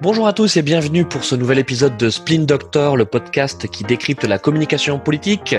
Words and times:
Bonjour 0.00 0.28
à 0.28 0.32
tous 0.32 0.56
et 0.56 0.62
bienvenue 0.62 1.04
pour 1.04 1.24
ce 1.24 1.34
nouvel 1.34 1.58
épisode 1.58 1.96
de 1.96 2.08
Splin 2.08 2.44
Doctor, 2.44 2.96
le 2.96 3.04
podcast 3.04 3.66
qui 3.66 3.82
décrypte 3.82 4.22
la 4.22 4.38
communication 4.38 5.00
politique. 5.00 5.56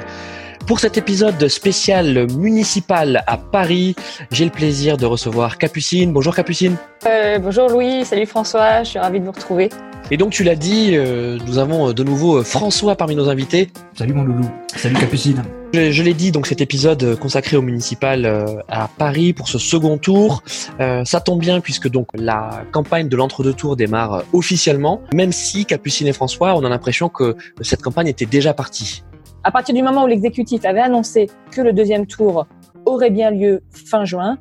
Pour 0.65 0.79
cet 0.79 0.97
épisode 0.97 1.46
spécial 1.50 2.26
municipal 2.38 3.22
à 3.28 3.36
Paris, 3.36 3.97
j'ai 4.31 4.46
le 4.46 4.52
plaisir 4.52 4.96
de 4.96 5.06
recevoir 5.06 5.58
Capucine. 5.58 6.13
Bonjour 6.13 6.33
Capucine. 6.33 6.78
Euh, 7.06 7.38
bonjour 7.40 7.67
Louis, 7.67 8.06
salut 8.06 8.26
François, 8.26 8.83
je 8.83 8.92
suis 8.92 8.99
ravi 8.99 9.20
de 9.20 9.26
vous 9.26 9.33
retrouver. 9.33 9.70
Et 10.10 10.15
donc 10.15 10.31
tu 10.31 10.46
l'as 10.46 10.56
dit, 10.56 10.92
euh, 10.94 11.37
nous 11.46 11.58
avons 11.58 11.92
de 11.92 12.03
nouveau 12.06 12.42
François 12.42 12.96
parmi 12.96 13.17
nos 13.17 13.28
invités. 13.28 13.69
Salut 13.94 14.13
mon 14.13 14.24
loulou, 14.24 14.49
salut 14.74 14.96
Capucine. 14.96 15.44
Je, 15.72 16.02
l'ai 16.02 16.16
dit, 16.16 16.31
donc 16.31 16.48
cet 16.48 16.62
épisode 16.62 17.16
consacré 17.20 17.55
au 17.55 17.62
municipal 17.62 18.26
euh, 18.26 18.59
à 18.68 18.88
Paris 18.88 19.34
pour 19.34 19.48
ce 19.49 19.59
second 19.59 19.99
tour, 19.99 20.41
euh, 20.80 21.05
ça 21.05 21.22
tombe 21.22 21.40
bien 21.40 21.62
puisque 21.62 21.88
donc 21.88 22.08
la 22.16 22.64
campagne 22.72 23.08
de 23.08 23.16
l'entre-deux 23.16 23.54
tours 23.54 23.76
démarre 23.76 24.14
euh, 24.14 24.22
officiellement, 24.34 25.02
même 25.14 25.32
si 25.32 25.66
Capucine 25.66 26.08
et 26.08 26.14
François, 26.14 26.55
on 26.55 26.64
a 26.64 26.70
l'impression 26.70 27.08
que 27.08 27.36
cette 27.62 27.84
campagne 27.84 28.08
était 28.08 28.26
déjà 28.26 28.55
partie. 28.55 29.04
À 29.44 29.52
partir 29.52 29.76
du 29.76 29.84
moment 29.84 30.05
où 30.05 30.08
l'exécutif 30.08 30.66
avait 30.66 30.82
annoncé 30.82 31.30
que 31.52 31.62
le 31.62 31.72
deuxième 31.72 32.08
tour 32.08 32.48
aurait 32.88 33.12
bien 33.12 33.30
lieu 33.30 33.62
fin 33.72 34.06
juin, 34.06 34.40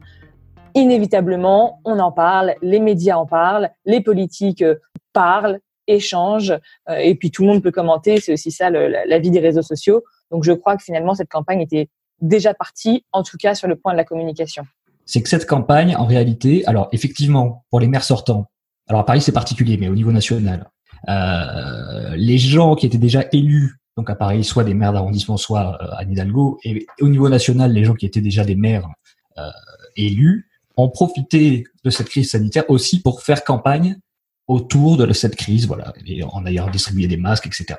inévitablement, 0.75 1.81
on 1.85 1.99
en 1.99 2.11
parle, 2.11 2.55
les 2.63 2.81
médias 2.81 3.17
en 3.17 3.27
parlent, 3.27 3.69
les 3.85 4.01
politiques 4.01 4.65
parlent, 5.13 5.61
échangent, 5.87 6.59
et 6.91 7.15
puis 7.15 7.31
tout 7.31 7.43
le 7.43 7.49
monde 7.49 7.63
peut 7.63 7.71
commenter. 7.71 8.19
C'est 8.21 8.33
aussi 8.33 8.51
ça 8.51 8.71
la 8.71 9.19
vie 9.19 9.31
des 9.31 9.41
réseaux 9.41 9.63
sociaux. 9.63 10.03
Donc 10.31 10.45
je 10.45 10.53
crois 10.53 10.77
que 10.77 10.83
finalement 10.83 11.15
cette 11.15 11.29
campagne 11.29 11.61
était 11.61 11.89
déjà 12.21 12.55
partie, 12.55 13.05
en 13.13 13.23
tout 13.23 13.37
cas 13.37 13.55
sur 13.55 13.69
le 13.69 13.77
point 13.77 13.93
de 13.93 13.97
la 13.97 14.05
communication. 14.05 14.67
C'est 15.05 15.23
que 15.23 15.29
cette 15.29 15.47
campagne, 15.47 15.97
en 15.97 16.05
réalité, 16.05 16.67
alors 16.67 16.89
effectivement, 16.93 17.65
pour 17.71 17.81
les 17.81 17.87
maires 17.87 18.05
sortants, 18.05 18.51
alors 18.89 19.01
à 19.01 19.07
Paris 19.07 19.23
c'est 19.23 19.33
particulier, 19.33 19.77
mais 19.79 19.89
au 19.89 19.95
niveau 19.95 20.13
national, 20.13 20.69
euh, 21.09 22.15
les 22.17 22.39
gens 22.39 22.75
qui 22.75 22.87
étaient 22.87 22.99
déjà 22.99 23.25
élus, 23.33 23.77
donc 23.97 24.11
à 24.11 24.15
Paris, 24.15 24.45
soit 24.45 24.65
des 24.65 24.75
maires 24.75 24.93
d'arrondissement, 24.93 25.37
soit 25.37 25.79
euh, 25.83 25.97
à 25.97 26.05
Hidalgo, 26.05 26.59
et, 26.65 26.87
au 27.01 27.09
niveau 27.09 27.29
national, 27.29 27.73
les 27.73 27.85
gens 27.85 27.95
qui 27.95 28.07
étaient 28.07 28.21
déjà 28.21 28.45
des 28.45 28.55
maires 28.55 28.89
euh, 29.39 29.51
élus, 29.97 30.49
ont 30.77 30.89
profité 30.89 31.65
de 31.85 31.91
cette 31.91 32.09
crise 32.09 32.31
sanitaire 32.31 32.65
aussi 32.69 33.03
pour 33.03 33.23
faire 33.23 33.45
campagne 33.45 33.99
autour 34.47 34.97
de 34.97 35.13
cette 35.13 35.37
crise, 35.37 35.67
voilà, 35.67 35.93
et 36.07 36.23
en 36.23 36.47
ayant 36.47 36.71
distribué 36.71 37.07
des 37.07 37.17
masques, 37.17 37.47
etc. 37.47 37.79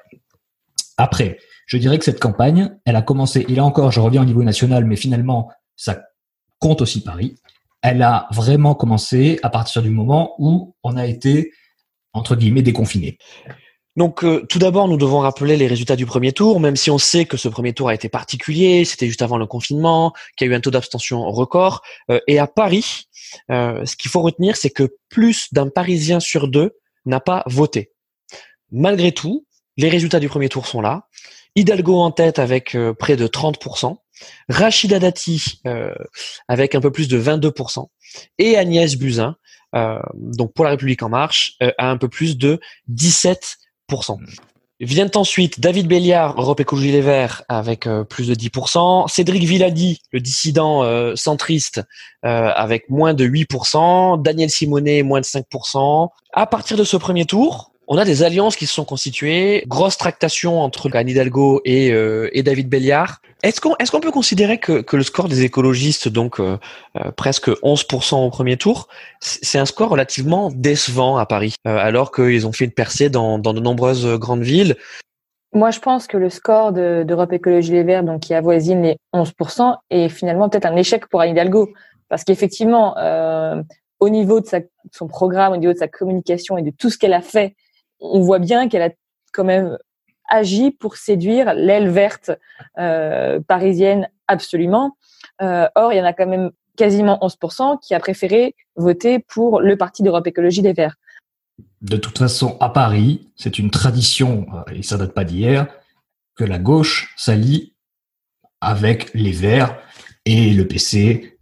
Après, 0.98 1.40
je 1.70 1.78
dirais 1.78 2.00
que 2.00 2.06
cette 2.06 2.20
campagne, 2.20 2.76
elle 2.84 2.96
a 2.96 3.04
commencé, 3.04 3.46
et 3.48 3.54
là 3.54 3.64
encore, 3.64 3.92
je 3.92 4.00
reviens 4.00 4.24
au 4.24 4.26
niveau 4.26 4.42
national, 4.42 4.86
mais 4.86 4.96
finalement, 4.96 5.52
ça 5.76 6.02
compte 6.58 6.82
aussi 6.82 7.04
Paris. 7.04 7.36
Elle 7.84 8.02
a 8.02 8.28
vraiment 8.32 8.74
commencé 8.74 9.40
à 9.44 9.50
partir 9.50 9.84
du 9.84 9.92
moment 9.92 10.34
où 10.40 10.76
on 10.84 10.98
a 10.98 11.06
été, 11.06 11.52
entre 12.12 12.36
guillemets, 12.36 12.64
déconfiné. 12.64 13.20
Donc 13.96 14.24
euh, 14.24 14.46
tout 14.50 14.58
d'abord, 14.58 14.88
nous 14.88 14.98
devons 14.98 15.20
rappeler 15.20 15.58
les 15.58 15.68
résultats 15.68 15.96
du 15.96 16.08
premier 16.08 16.32
tour, 16.32 16.60
même 16.60 16.76
si 16.76 16.90
on 16.90 16.98
sait 16.98 17.26
que 17.26 17.38
ce 17.38 17.48
premier 17.48 17.74
tour 17.74 17.90
a 17.90 17.94
été 17.94 18.10
particulier, 18.10 18.84
c'était 18.84 19.06
juste 19.06 19.22
avant 19.22 19.38
le 19.38 19.46
confinement, 19.46 20.12
qu'il 20.38 20.48
y 20.48 20.50
a 20.50 20.54
eu 20.54 20.56
un 20.56 20.62
taux 20.62 20.72
d'abstention 20.72 21.30
record. 21.30 21.82
Euh, 22.10 22.20
et 22.28 22.40
à 22.40 22.48
Paris, 22.48 23.04
euh, 23.52 23.86
ce 23.86 23.96
qu'il 23.96 24.10
faut 24.10 24.22
retenir, 24.22 24.58
c'est 24.58 24.72
que 24.72 24.96
plus 25.10 25.54
d'un 25.54 25.70
Parisien 25.70 26.20
sur 26.20 26.48
deux 26.48 26.78
n'a 27.06 27.20
pas 27.20 27.44
voté. 27.46 27.92
Malgré 28.72 29.12
tout, 29.12 29.46
les 29.78 29.90
résultats 29.90 30.20
du 30.20 30.30
premier 30.30 30.50
tour 30.50 30.66
sont 30.66 30.82
là. 30.82 31.06
Hidalgo 31.56 32.00
en 32.00 32.12
tête 32.12 32.40
avec 32.40 32.76
euh, 32.76 32.94
près 32.94 33.16
de 33.16 33.28
30%, 33.28 33.98
Rachida 34.50 35.00
Dati 35.00 35.62
euh, 35.66 35.94
avec 36.48 36.76
un 36.76 36.82
peu 36.82 36.92
plus 36.92 37.08
de 37.08 37.22
22%, 37.22 37.88
et 38.38 38.58
Agnès 38.58 38.96
Buzyn, 38.96 39.36
euh, 39.76 40.00
donc 40.14 40.54
pour 40.54 40.66
la 40.66 40.72
République 40.72 41.04
en 41.04 41.10
marche, 41.10 41.54
à 41.78 41.90
un 41.90 41.98
peu 41.98 42.10
plus 42.10 42.38
de 42.38 42.60
17%. 42.92 43.58
Vient 44.82 45.12
ensuite 45.16 45.60
David 45.60 45.88
Béliard, 45.88 46.40
Europe 46.40 46.62
Écologie 46.62 46.94
Les 46.94 47.02
Verts, 47.02 47.44
avec 47.50 47.86
plus 48.10 48.30
de 48.30 48.34
10%. 48.34 49.10
Cédric 49.10 49.44
Villadi, 49.44 50.00
le 50.14 50.22
dissident 50.22 51.16
centriste, 51.18 51.82
avec 52.22 52.90
moins 52.90 53.14
de 53.14 53.28
8%. 53.28 54.22
Daniel 54.22 54.50
Simonet, 54.50 55.04
moins 55.04 55.20
de 55.20 55.26
5%. 55.26 56.08
À 56.32 56.48
partir 56.48 56.78
de 56.78 56.86
ce 56.86 56.96
premier 56.96 57.26
tour, 57.26 57.74
on 57.90 57.98
a 57.98 58.06
des 58.06 58.24
alliances 58.24 58.56
qui 58.56 58.68
se 58.68 58.74
sont 58.74 58.86
constituées, 58.86 59.64
grosse 59.68 59.98
tractation 59.98 60.62
entre 60.62 60.96
Anne 60.96 61.10
Hidalgo 61.10 61.60
et, 61.66 61.92
euh, 61.92 62.30
et 62.34 62.44
David 62.44 62.70
Béliard. 62.70 63.18
Est-ce 63.42 63.60
qu'on 63.60 63.74
qu'on 63.74 64.00
peut 64.00 64.12
considérer 64.12 64.60
que, 64.60 64.82
que 64.82 64.96
le 64.96 65.04
score 65.04 65.28
des 65.28 65.44
écologistes, 65.44 66.08
donc 66.08 66.40
euh, 66.40 66.58
euh, 66.98 67.12
presque 67.12 67.50
11% 67.50 68.16
au 68.16 68.30
premier 68.30 68.58
tour, 68.58 68.88
c'est 69.20 69.58
un 69.58 69.66
score 69.66 69.90
relativement 69.90 70.52
décevant 70.54 71.18
à 71.18 71.26
Paris, 71.26 71.56
alors 71.66 72.12
qu'ils 72.12 72.46
ont 72.46 72.52
fait 72.52 72.66
une 72.66 72.72
percée 72.72 73.10
dans, 73.10 73.40
dans 73.40 73.54
de 73.54 73.60
nombreuses 73.60 74.06
grandes 74.18 74.44
villes? 74.44 74.76
Moi, 75.54 75.72
je 75.72 75.80
pense 75.80 76.06
que 76.06 76.18
le 76.18 76.30
score 76.30 76.74
d'Europe 76.74 77.34
Écologie 77.34 77.72
Les 77.72 77.84
Verts, 77.84 78.04
donc 78.04 78.22
qui 78.22 78.36
avoisine 78.36 78.84
les 78.84 78.98
11%, 79.16 79.78
est 79.90 80.10
finalement 80.10 80.48
peut-être 80.48 80.68
un 80.68 80.76
échec 80.76 81.08
pour 81.08 81.22
Anne 81.22 81.32
Hidalgo. 81.32 81.70
Parce 82.08 82.24
qu'effectivement, 82.24 82.96
euh, 82.98 83.62
au 84.00 84.10
niveau 84.10 84.42
de, 84.42 84.46
sa, 84.46 84.60
de, 84.60 84.70
son 84.92 85.08
programme, 85.08 85.54
au 85.54 85.58
niveau 85.58 85.74
de 85.74 85.78
sa 85.78 85.88
communication 85.88 86.58
et 86.58 86.62
de 86.62 86.72
tout 86.72 86.92
ce 86.92 87.00
qu'elle 87.00 87.14
a 87.14 87.22
fait 87.22 87.56
on 88.00 88.22
voit 88.22 88.40
bien 88.40 88.70
qu'elle 88.70 88.82
a 88.82 88.90
quand 89.34 89.44
même 89.44 89.78
agi 90.30 90.72
pour 90.72 90.96
séduire 90.96 91.54
l'aile 91.54 91.90
verte 91.90 92.32
euh, 92.78 93.40
parisienne 93.42 94.10
absolument. 94.28 94.96
Euh, 95.42 95.68
or, 95.76 95.92
il 95.92 95.98
y 95.98 96.02
en 96.02 96.06
a 96.06 96.14
quand 96.14 96.28
même 96.28 96.52
quasiment 96.78 97.18
11% 97.22 97.80
qui 97.82 97.94
a 97.94 98.00
préféré 98.00 98.56
voter 98.76 99.20
pour 99.20 99.60
le 99.60 99.76
Parti 99.76 100.04
d'Europe 100.04 100.28
Écologie 100.28 100.62
des 100.62 100.74
Verts. 100.74 100.96
De 101.82 101.98
toute 101.98 102.18
façon, 102.18 102.58
à 102.60 102.70
Paris, 102.70 103.30
c'est 103.36 103.60
une 103.60 103.72
tradition, 103.72 104.46
euh, 104.54 104.74
et 104.74 104.84
ça 104.84 104.98
date 104.98 105.14
pas 105.14 105.26
d'hier, 105.26 105.68
que 106.36 106.44
la 106.44 106.60
gauche 106.60 107.14
s'allie 107.18 107.74
avec 108.62 109.14
les 109.14 109.32
Verts 109.32 109.78
et 110.26 110.54
le 110.54 110.68
PC 110.68 111.38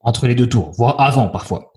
entre 0.00 0.26
les 0.26 0.34
deux 0.34 0.48
tours, 0.48 0.70
voire 0.72 1.00
avant 1.00 1.28
parfois. 1.28 1.72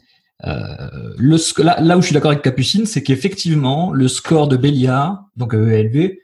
Euh, 0.46 1.14
le, 1.18 1.38
là, 1.64 1.80
là, 1.82 1.98
où 1.98 2.02
je 2.02 2.08
suis 2.08 2.14
d'accord 2.14 2.32
avec 2.32 2.44
Capucine, 2.44 2.86
c'est 2.86 3.04
qu'effectivement, 3.04 3.92
le 3.94 4.08
score 4.08 4.48
de 4.48 4.58
Béliard, 4.58 5.26
donc 5.36 5.54
ELV, 5.54 6.18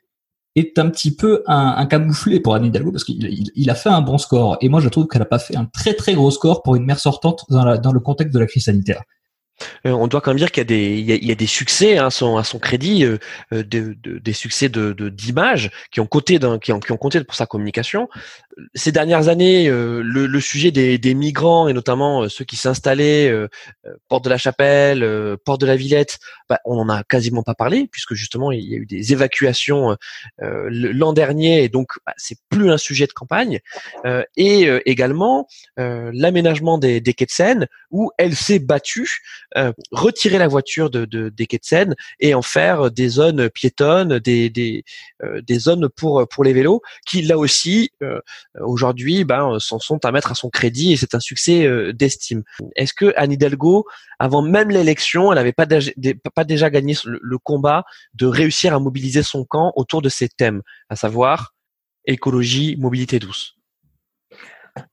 est 0.55 0.79
un 0.79 0.89
petit 0.89 1.15
peu 1.15 1.43
un, 1.45 1.75
un 1.77 1.85
camouflé 1.85 2.39
pour 2.39 2.55
Anne 2.55 2.65
Hidalgo 2.65 2.91
parce 2.91 3.03
qu'il 3.03 3.49
il, 3.55 3.69
a 3.69 3.75
fait 3.75 3.89
un 3.89 4.01
bon 4.01 4.17
score. 4.17 4.57
Et 4.61 4.69
moi, 4.69 4.81
je 4.81 4.89
trouve 4.89 5.07
qu'elle 5.07 5.21
n'a 5.21 5.25
pas 5.25 5.39
fait 5.39 5.55
un 5.55 5.65
très 5.65 5.93
très 5.93 6.15
gros 6.15 6.31
score 6.31 6.63
pour 6.63 6.75
une 6.75 6.85
mère 6.85 6.99
sortante 6.99 7.45
dans, 7.49 7.63
la, 7.63 7.77
dans 7.77 7.91
le 7.91 7.99
contexte 7.99 8.33
de 8.33 8.39
la 8.39 8.47
crise 8.47 8.65
sanitaire. 8.65 9.03
Euh, 9.85 9.91
on 9.91 10.07
doit 10.07 10.21
quand 10.21 10.31
même 10.31 10.37
dire 10.37 10.51
qu'il 10.51 10.61
y 10.61 10.65
a 10.65 10.65
des, 10.65 10.99
il 10.99 11.25
y 11.25 11.31
a, 11.31 11.35
des 11.35 11.47
succès 11.47 11.97
hein, 11.97 12.07
à 12.07 12.09
son, 12.09 12.37
à 12.37 12.43
son 12.43 12.59
crédit, 12.59 13.03
euh, 13.03 13.17
des 13.51 14.33
succès 14.33 14.69
de 14.69 14.93
d'image 15.09 15.71
qui 15.91 15.99
ont 15.99 16.07
qui 16.07 16.71
ont, 16.71 16.79
qui 16.79 16.91
ont 16.91 16.97
compté 16.97 17.23
pour 17.23 17.35
sa 17.35 17.45
communication 17.45 18.07
ces 18.73 18.91
dernières 18.91 19.27
années, 19.27 19.67
euh, 19.69 20.01
le, 20.03 20.39
sujet 20.39 20.71
des, 20.71 21.13
migrants 21.13 21.67
et 21.67 21.73
notamment 21.73 22.23
euh, 22.23 22.29
ceux 22.29 22.45
qui 22.45 22.55
s'installaient 22.55 23.29
euh, 23.29 23.47
porte 24.07 24.23
de 24.23 24.29
la 24.29 24.37
Chapelle, 24.37 25.37
porte 25.45 25.61
de 25.61 25.65
la 25.65 25.75
Villette, 25.75 26.19
bah, 26.49 26.59
on 26.65 26.75
n'en 26.75 26.89
a 26.89 27.03
quasiment 27.03 27.43
pas 27.43 27.55
parlé 27.55 27.87
puisque 27.91 28.13
justement 28.13 28.51
il 28.51 28.63
y 28.63 28.73
a 28.73 28.77
eu 28.77 28.85
des 28.85 29.13
évacuations 29.13 29.95
l'an 30.39 31.13
dernier 31.13 31.63
et 31.63 31.69
donc 31.69 31.91
bah, 32.05 32.13
c'est 32.17 32.37
plus 32.49 32.71
un 32.71 32.77
sujet 32.77 33.07
de 33.07 33.13
campagne. 33.13 33.59
et 34.35 34.69
également 34.85 35.47
l'aménagement 35.77 36.77
des, 36.77 37.01
des 37.01 37.13
quais 37.13 37.25
de 37.25 37.31
Seine 37.31 37.67
où 37.91 38.11
elle 38.17 38.35
s'est 38.35 38.59
battue 38.59 39.21
retirer 39.91 40.37
la 40.37 40.47
voiture 40.47 40.89
de, 40.89 41.29
des 41.29 41.47
quais 41.47 41.57
de 41.57 41.65
Seine 41.65 41.95
et 42.19 42.33
en 42.33 42.41
faire 42.41 42.91
des 42.91 43.09
zones 43.09 43.49
piétonnes, 43.49 44.19
des 44.19 44.49
des, 44.49 44.83
des 45.41 45.59
zones 45.59 45.89
pour 45.89 46.27
pour 46.29 46.43
les 46.43 46.53
vélos 46.53 46.81
qui 47.05 47.21
là 47.21 47.37
aussi 47.37 47.91
euh, 48.03 48.19
aujourd'hui 48.61 49.23
ben, 49.23 49.53
euh, 49.53 49.59
s'en 49.59 49.79
sont 49.79 50.03
à 50.05 50.11
mettre 50.11 50.31
à 50.31 50.35
son 50.35 50.49
crédit 50.49 50.93
et 50.93 50.97
c'est 50.97 51.15
un 51.15 51.19
succès 51.19 51.65
euh, 51.65 51.93
d'estime. 51.93 52.43
Est-ce 52.75 52.93
que 52.93 53.13
Anne 53.15 53.31
Hidalgo, 53.31 53.85
avant 54.19 54.41
même 54.41 54.69
l'élection, 54.69 55.31
elle 55.31 55.37
n'avait 55.37 55.53
pas, 55.53 55.65
déjà 56.45 56.69
gagné 56.69 56.95
le, 57.05 57.37
combat 57.37 57.83
de 58.13 58.25
réussir 58.25 58.73
à 58.73 58.79
mobiliser 58.79 59.23
son 59.23 59.45
camp 59.45 59.71
autour 59.75 60.01
de 60.01 60.09
ces 60.09 60.27
thèmes, 60.27 60.61
à 60.89 60.95
savoir 60.95 61.53
écologie, 62.05 62.75
mobilité 62.77 63.19
douce? 63.19 63.55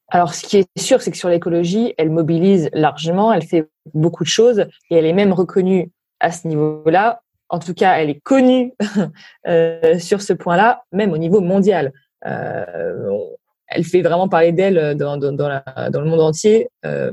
Alors, 0.09 0.35
ce 0.35 0.47
qui 0.47 0.59
est 0.59 0.79
sûr, 0.79 1.01
c'est 1.03 1.11
que 1.11 1.17
sur 1.17 1.29
l'écologie, 1.29 1.95
elle 1.99 2.11
mobilise 2.11 2.71
largement, 2.73 3.33
elle 3.33 3.45
fait 3.45 3.69
beaucoup 3.93 4.25
de 4.25 4.29
choses 4.29 4.67
et 4.91 4.97
elle 4.97 5.07
est 5.07 5.13
même 5.13 5.33
reconnue 5.33 5.91
à 6.21 6.33
ce 6.33 6.47
niveau-là. 6.49 7.23
En 7.49 7.59
tout 7.59 7.75
cas, 7.75 7.99
elle 7.99 8.11
est 8.11 8.21
connue 8.21 8.73
sur 9.99 10.23
ce 10.23 10.33
point-là, 10.33 10.85
même 10.93 11.13
au 11.13 11.19
niveau 11.19 11.41
mondial. 11.41 11.93
Euh, 12.27 13.11
elle 13.69 13.85
fait 13.85 14.03
vraiment 14.03 14.29
parler 14.29 14.53
d'elle 14.53 14.79
euh, 14.79 14.95
dans, 14.95 15.17
dans, 15.17 15.31
le 15.33 16.05
monde 16.05 16.21
entier 16.21 16.69
euh, 16.85 17.11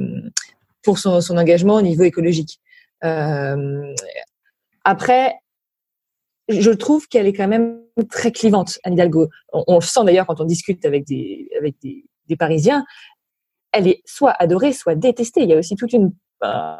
pour 0.83 0.97
son, 0.99 1.19
engagement 1.37 1.75
au 1.75 1.81
niveau 1.81 2.03
écologique. 2.03 2.59
Euh, 3.03 3.93
après, 4.83 5.35
je 6.49 6.71
trouve 6.71 7.07
qu'elle 7.07 7.27
est 7.27 7.33
quand 7.33 7.47
même 7.47 7.79
très 8.09 8.31
clivante, 8.31 8.79
Anne 8.83 8.93
Hidalgo. 8.93 9.29
On, 9.53 9.75
le 9.75 9.81
sent 9.81 10.03
d'ailleurs 10.05 10.25
quand 10.25 10.41
on 10.41 10.45
discute 10.45 10.85
avec 10.85 11.05
des, 11.05 11.49
avec 11.57 11.75
des, 11.81 12.03
Parisiens. 12.39 12.85
Elle 13.73 13.89
est 13.89 14.01
soit 14.05 14.31
adorée, 14.39 14.71
soit 14.71 14.95
détestée. 14.95 15.41
Il 15.41 15.49
y 15.49 15.53
a 15.53 15.57
aussi 15.57 15.75
toute 15.75 15.91
une 15.91 16.13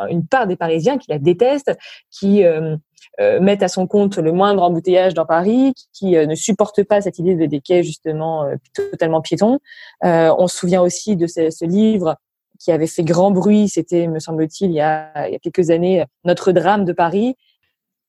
une 0.09 0.25
part 0.25 0.47
des 0.47 0.55
Parisiens 0.55 0.97
qui 0.97 1.11
la 1.11 1.19
détestent, 1.19 1.77
qui 2.09 2.43
mettent 3.19 3.63
à 3.63 3.67
son 3.67 3.87
compte 3.87 4.17
le 4.17 4.31
moindre 4.31 4.63
embouteillage 4.63 5.13
dans 5.13 5.25
Paris, 5.25 5.73
qui 5.93 6.11
ne 6.11 6.35
supportent 6.35 6.83
pas 6.83 7.01
cette 7.01 7.19
idée 7.19 7.35
de 7.35 7.45
des 7.45 7.61
quais 7.61 7.83
justement 7.83 8.45
totalement 8.73 9.21
piétons. 9.21 9.59
on 10.03 10.47
se 10.47 10.57
souvient 10.57 10.81
aussi 10.81 11.15
de 11.15 11.27
ce, 11.27 11.49
ce 11.49 11.65
livre 11.65 12.15
qui 12.59 12.71
avait 12.71 12.87
fait 12.87 13.03
grand 13.03 13.31
bruit, 13.31 13.69
c'était, 13.69 14.07
me 14.07 14.19
semble-t-il, 14.19 14.69
il, 14.69 14.73
il 14.73 14.75
y 14.75 14.81
a 14.81 15.39
quelques 15.39 15.71
années, 15.71 16.05
Notre 16.25 16.51
drame 16.51 16.85
de 16.85 16.93
Paris. 16.93 17.35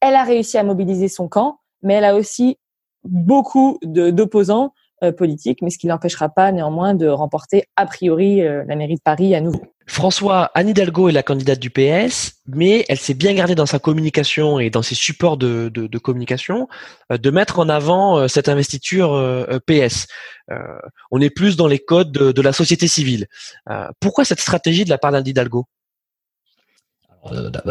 Elle 0.00 0.15
a 0.15 0.25
réussi 0.25 0.59
à 0.59 0.65
mobiliser 0.65 1.09
son 1.09 1.29
camp, 1.29 1.59
mais 1.83 1.94
elle 1.94 2.05
a 2.05 2.15
aussi 2.15 2.59
beaucoup 3.05 3.79
d'opposants 3.83 4.73
euh, 5.03 5.11
politiques, 5.11 5.63
mais 5.63 5.71
ce 5.71 5.79
qui 5.79 5.89
n'empêchera 5.89 6.29
pas 6.29 6.53
néanmoins 6.53 6.95
de 6.95 7.09
remporter 7.09 7.65
a 7.77 7.87
priori 7.87 8.41
euh, 8.41 8.63
la 8.69 8.77
mairie 8.77 8.95
de 8.95 9.01
Paris 9.01 9.35
à 9.35 9.41
nouveau. 9.41 9.63
François, 9.87 10.51
Anne 10.55 10.69
Hidalgo 10.69 11.09
est 11.09 11.13
la 11.13 11.25
candidate 11.25 11.59
du 11.59 11.71
PS, 11.71 12.35
mais 12.47 12.85
elle 12.89 12.99
s'est 12.99 13.15
bien 13.15 13.35
gardée 13.35 13.57
dans 13.57 13.67
sa 13.67 13.81
communication 13.81 14.61
et 14.61 14.71
dans 14.71 14.83
ses 14.83 14.95
supports 14.95 15.37
de, 15.37 15.71
de, 15.75 15.99
communication 15.99 16.69
euh, 17.11 17.19
de 17.19 17.31
mettre 17.31 17.59
en 17.59 17.69
avant 17.69 18.29
cette 18.29 18.49
investiture 18.49 19.13
euh, 19.13 19.59
PS. 19.67 20.07
on 21.11 21.21
est 21.21 21.31
plus 21.31 21.57
dans 21.57 21.67
les 21.67 21.81
codes 21.81 22.13
de, 22.13 22.43
la 22.43 22.53
société 22.53 22.87
civile. 22.87 23.27
pourquoi 24.01 24.25
cette 24.25 24.41
stratégie 24.41 24.85
de 24.85 24.91
la 24.91 24.99
part 24.99 25.11
d'Anne 25.11 25.27
Hidalgo? 25.27 25.67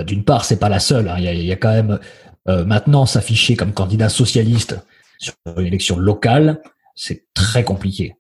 D'une 0.06 0.24
part, 0.24 0.44
c'est 0.44 0.60
pas 0.60 0.69
la 0.69 0.80
seule. 0.80 1.07
Hein. 1.07 1.16
Il, 1.19 1.45
y 1.45 1.51
a, 1.51 1.56
quand 1.56 1.74
même 1.74 2.00
maintenant 2.48 3.06
s'afficher 3.06 3.56
comme 3.56 3.74
candidat 3.74 4.10
socialiste 4.10 4.78
sur 5.18 5.33
une 5.57 5.68
élection 5.68 5.98
locale, 5.98 6.62
c'est 6.95 7.25
très 7.33 7.63
compliqué. 7.63 8.15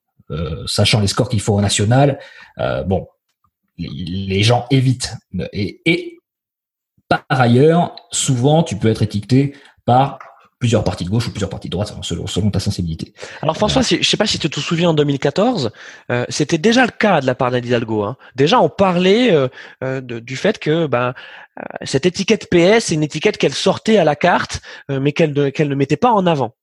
sachant 0.65 1.01
les 1.01 1.07
scores 1.07 1.29
qu'il 1.29 1.41
faut 1.41 1.53
au 1.53 1.61
national, 1.61 2.19
bon, 2.57 3.07
les 3.77 4.43
gens 4.43 4.65
évitent. 4.69 5.15
Et, 5.53 6.17
par 7.09 7.25
ailleurs, 7.27 7.95
souvent, 8.11 8.63
tu 8.63 8.77
peux 8.77 8.89
être 8.89 9.01
étiqueté 9.01 9.53
par 9.85 10.19
plusieurs 10.61 10.83
partis 10.83 11.03
de 11.03 11.09
gauche 11.09 11.27
ou 11.27 11.31
plusieurs 11.31 11.49
partis 11.49 11.67
de 11.67 11.71
droite 11.71 11.93
selon, 12.03 12.27
selon 12.27 12.51
ta 12.51 12.59
sensibilité. 12.59 13.13
Alors 13.41 13.57
François, 13.57 13.81
je 13.81 14.01
sais 14.03 14.15
pas 14.15 14.27
si 14.27 14.37
tu 14.37 14.47
te 14.47 14.59
souviens 14.59 14.91
en 14.91 14.93
2014, 14.93 15.71
euh, 16.11 16.23
c'était 16.29 16.59
déjà 16.59 16.85
le 16.85 16.91
cas 16.91 17.19
de 17.19 17.25
la 17.25 17.33
part 17.33 17.49
d'Anne 17.49 17.65
Hidalgo. 17.65 18.03
Hein. 18.03 18.15
Déjà, 18.35 18.61
on 18.61 18.69
parlait 18.69 19.33
euh, 19.33 19.47
euh, 19.83 20.01
du 20.01 20.37
fait 20.37 20.59
que 20.59 20.85
ben, 20.85 21.15
cette 21.81 22.05
étiquette 22.05 22.47
PS, 22.51 22.85
c'est 22.85 22.93
une 22.93 23.03
étiquette 23.03 23.37
qu'elle 23.37 23.55
sortait 23.55 23.97
à 23.97 24.03
la 24.03 24.15
carte, 24.15 24.61
mais 24.87 25.11
qu'elle 25.11 25.33
ne 25.33 25.75
mettait 25.75 25.97
pas 25.97 26.11
en 26.11 26.27
avant. 26.27 26.53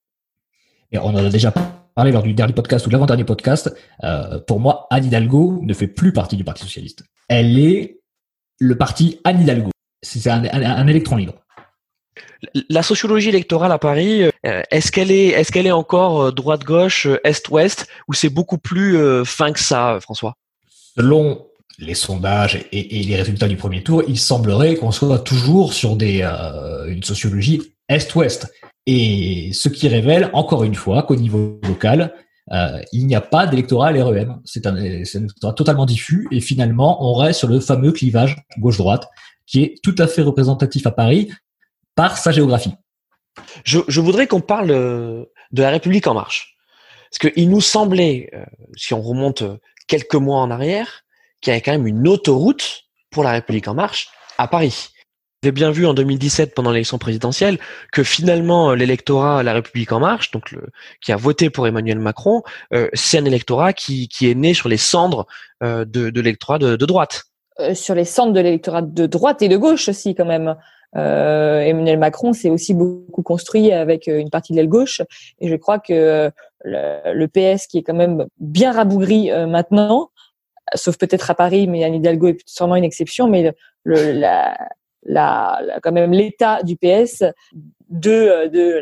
Et 0.92 0.98
on 0.98 1.08
en 1.08 1.16
a 1.16 1.28
déjà 1.28 1.52
parlé 1.98 2.12
lors 2.12 2.22
du 2.22 2.32
dernier 2.32 2.52
podcast 2.52 2.86
ou 2.86 2.90
de 2.90 2.92
l'avant-dernier 2.92 3.24
podcast, 3.24 3.74
euh, 4.04 4.38
pour 4.46 4.60
moi, 4.60 4.86
Anne 4.90 5.06
Hidalgo 5.06 5.58
ne 5.64 5.74
fait 5.74 5.88
plus 5.88 6.12
partie 6.12 6.36
du 6.36 6.44
Parti 6.44 6.62
socialiste. 6.62 7.02
Elle 7.28 7.58
est 7.58 7.98
le 8.60 8.78
parti 8.78 9.18
Anne 9.24 9.42
Hidalgo. 9.42 9.70
C'est 10.00 10.30
un, 10.30 10.86
électron 10.86 11.16
libre. 11.16 11.34
La 12.70 12.84
sociologie 12.84 13.30
électorale 13.30 13.72
à 13.72 13.78
Paris, 13.78 14.22
euh, 14.22 14.62
est-ce 14.70 14.92
qu'elle 14.92 15.10
est, 15.10 15.30
est-ce 15.30 15.50
qu'elle 15.50 15.66
est 15.66 15.72
encore 15.72 16.22
euh, 16.22 16.30
droite-gauche, 16.30 17.08
est-ouest, 17.24 17.88
ou 18.06 18.14
c'est 18.14 18.28
beaucoup 18.28 18.58
plus 18.58 19.24
fin 19.24 19.52
que 19.52 19.58
ça, 19.58 19.98
François? 20.00 20.34
Selon 20.94 21.48
les 21.80 21.94
sondages 21.94 22.64
et, 22.70 23.02
les 23.02 23.16
résultats 23.16 23.48
du 23.48 23.56
premier 23.56 23.82
tour, 23.82 24.04
il 24.06 24.20
semblerait 24.20 24.76
qu'on 24.76 24.92
soit 24.92 25.18
toujours 25.18 25.72
sur 25.72 25.96
des, 25.96 26.22
une 26.86 27.02
sociologie 27.02 27.60
est-ouest. 27.88 28.46
Et 28.90 29.50
ce 29.52 29.68
qui 29.68 29.86
révèle, 29.86 30.30
encore 30.32 30.64
une 30.64 30.74
fois, 30.74 31.02
qu'au 31.02 31.14
niveau 31.14 31.60
local, 31.68 32.14
euh, 32.52 32.80
il 32.94 33.06
n'y 33.06 33.14
a 33.14 33.20
pas 33.20 33.46
d'électorat 33.46 33.92
l'REM. 33.92 34.40
C'est 34.46 34.66
un, 34.66 34.76
électorat 34.76 35.52
totalement 35.52 35.84
diffus 35.84 36.26
et 36.30 36.40
finalement, 36.40 37.04
on 37.06 37.12
reste 37.12 37.40
sur 37.40 37.48
le 37.48 37.60
fameux 37.60 37.92
clivage 37.92 38.36
gauche-droite 38.58 39.06
qui 39.44 39.62
est 39.62 39.74
tout 39.82 39.94
à 39.98 40.06
fait 40.06 40.22
représentatif 40.22 40.86
à 40.86 40.90
Paris 40.90 41.30
par 41.96 42.16
sa 42.16 42.32
géographie. 42.32 42.72
Je, 43.62 44.00
voudrais 44.00 44.26
qu'on 44.26 44.40
parle 44.40 44.70
euh, 44.70 45.26
de 45.52 45.60
la 45.60 45.68
République 45.68 46.06
en 46.06 46.14
marche. 46.14 46.56
Parce 47.10 47.30
qu'il 47.30 47.50
nous 47.50 47.60
semblait, 47.60 48.30
euh, 48.32 48.42
si 48.74 48.94
on 48.94 49.02
remonte 49.02 49.42
quelques 49.86 50.14
mois 50.14 50.40
en 50.40 50.50
arrière, 50.50 51.04
qu'il 51.42 51.50
y 51.50 51.52
avait 51.52 51.60
quand 51.60 51.72
même 51.72 51.86
une 51.86 52.08
autoroute 52.08 52.84
pour 53.10 53.22
la 53.22 53.32
République 53.32 53.68
en 53.68 53.74
marche 53.74 54.08
à 54.38 54.48
Paris 54.48 54.88
avez 55.44 55.52
bien 55.52 55.70
vu 55.70 55.86
en 55.86 55.94
2017 55.94 56.52
pendant 56.52 56.72
l'élection 56.72 56.98
présidentielle 56.98 57.58
que 57.92 58.02
finalement 58.02 58.70
euh, 58.70 58.74
l'électorat 58.74 59.44
La 59.44 59.52
République 59.52 59.92
en 59.92 60.00
marche, 60.00 60.32
donc 60.32 60.50
le, 60.50 60.66
qui 61.00 61.12
a 61.12 61.16
voté 61.16 61.48
pour 61.48 61.68
Emmanuel 61.68 62.00
Macron, 62.00 62.42
euh, 62.74 62.88
c'est 62.92 63.18
un 63.18 63.24
électorat 63.24 63.72
qui, 63.72 64.08
qui 64.08 64.28
est 64.28 64.34
né 64.34 64.52
sur 64.52 64.68
les 64.68 64.76
cendres 64.76 65.26
euh, 65.62 65.84
de, 65.84 66.10
de 66.10 66.20
l'électorat 66.20 66.58
de, 66.58 66.74
de, 66.74 66.86
droite. 66.86 67.26
sur 67.74 67.94
les 67.94 68.04
cendres 68.04 68.32
de 68.32 68.40
l'électorat 68.40 68.82
de 68.82 69.06
droite 69.06 69.40
et 69.40 69.48
de 69.48 69.56
gauche 69.56 69.88
aussi 69.88 70.14
quand 70.14 70.26
même. 70.26 70.56
Emmanuel 70.94 71.98
Macron 71.98 72.32
s'est 72.32 72.48
aussi 72.48 72.72
beaucoup 72.72 73.22
construit 73.22 73.72
avec 73.72 74.06
une 74.06 74.30
partie 74.30 74.54
de 74.54 74.56
l'aile 74.56 74.70
gauche 74.70 75.02
et 75.38 75.46
je 75.46 75.54
crois 75.54 75.78
que 75.78 76.30
le, 76.64 77.12
le, 77.12 77.28
PS 77.28 77.66
qui 77.66 77.76
est 77.76 77.82
quand 77.82 77.94
même 77.94 78.26
bien 78.40 78.72
rabougri 78.72 79.30
maintenant, 79.46 80.08
sauf 80.74 80.96
peut-être 80.96 81.30
à 81.30 81.34
Paris, 81.34 81.68
mais 81.68 81.84
Anne 81.84 81.96
Hidalgo 81.96 82.28
est 82.28 82.38
sûrement 82.46 82.74
une 82.74 82.84
exception, 82.84 83.28
mais 83.28 83.52
le, 83.84 84.12
la, 84.12 84.56
la, 85.04 85.60
quand 85.82 85.92
même 85.92 86.12
l'état 86.12 86.62
du 86.62 86.76
PS 86.76 87.24
de, 87.88 88.10
euh, 88.10 88.48
de 88.48 88.80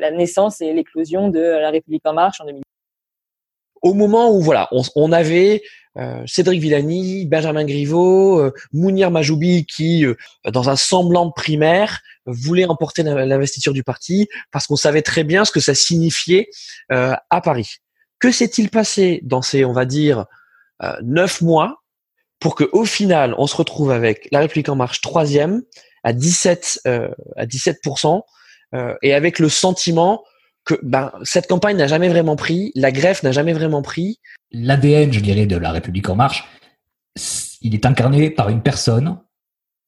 la, 0.00 0.10
naissance 0.10 0.60
et 0.60 0.72
l'éclosion 0.72 1.28
de 1.28 1.40
la 1.40 1.70
République 1.70 2.06
en 2.06 2.14
marche 2.14 2.40
en 2.40 2.46
2000. 2.46 2.62
Au 3.82 3.92
moment 3.92 4.34
où 4.34 4.40
voilà, 4.40 4.70
on, 4.96 5.12
avait 5.12 5.62
euh, 5.98 6.22
Cédric 6.26 6.60
Villani, 6.60 7.26
Benjamin 7.26 7.64
Griveaux, 7.64 8.40
euh, 8.40 8.52
Mounir 8.72 9.10
Majoubi 9.10 9.66
qui, 9.66 10.06
dans 10.50 10.70
un 10.70 10.76
semblant 10.76 11.30
primaire, 11.30 12.00
voulait 12.24 12.64
emporter 12.64 13.02
l'investiture 13.02 13.74
du 13.74 13.82
parti 13.82 14.28
parce 14.50 14.66
qu'on 14.66 14.76
savait 14.76 15.02
très 15.02 15.22
bien 15.22 15.44
ce 15.44 15.52
que 15.52 15.60
ça 15.60 15.74
signifiait 15.74 16.48
à 16.88 17.40
Paris. 17.42 17.76
Que 18.18 18.30
s'est-il 18.30 18.70
passé 18.70 19.20
dans 19.22 19.42
ces, 19.42 19.66
on 19.66 19.74
va 19.74 19.84
dire, 19.84 20.24
neuf 21.02 21.42
mois 21.42 21.83
pour 22.44 22.56
que 22.56 22.68
au 22.72 22.84
final, 22.84 23.34
on 23.38 23.46
se 23.46 23.56
retrouve 23.56 23.90
avec 23.90 24.28
La 24.30 24.40
République 24.40 24.68
en 24.68 24.76
marche 24.76 25.00
troisième 25.00 25.62
à 26.02 26.12
17 26.12 26.82
euh, 26.86 27.08
à 27.38 27.46
17 27.46 27.78
euh, 28.74 28.94
et 29.02 29.14
avec 29.14 29.38
le 29.38 29.48
sentiment 29.48 30.22
que 30.66 30.74
ben, 30.82 31.10
cette 31.22 31.46
campagne 31.46 31.78
n'a 31.78 31.86
jamais 31.86 32.10
vraiment 32.10 32.36
pris, 32.36 32.70
la 32.74 32.92
greffe 32.92 33.22
n'a 33.22 33.32
jamais 33.32 33.54
vraiment 33.54 33.80
pris. 33.80 34.20
L'ADN, 34.52 35.10
je 35.10 35.20
dirais, 35.20 35.46
de 35.46 35.56
La 35.56 35.72
République 35.72 36.10
en 36.10 36.16
marche, 36.16 36.44
il 37.62 37.72
est 37.72 37.86
incarné 37.86 38.28
par 38.28 38.50
une 38.50 38.60
personne, 38.60 39.18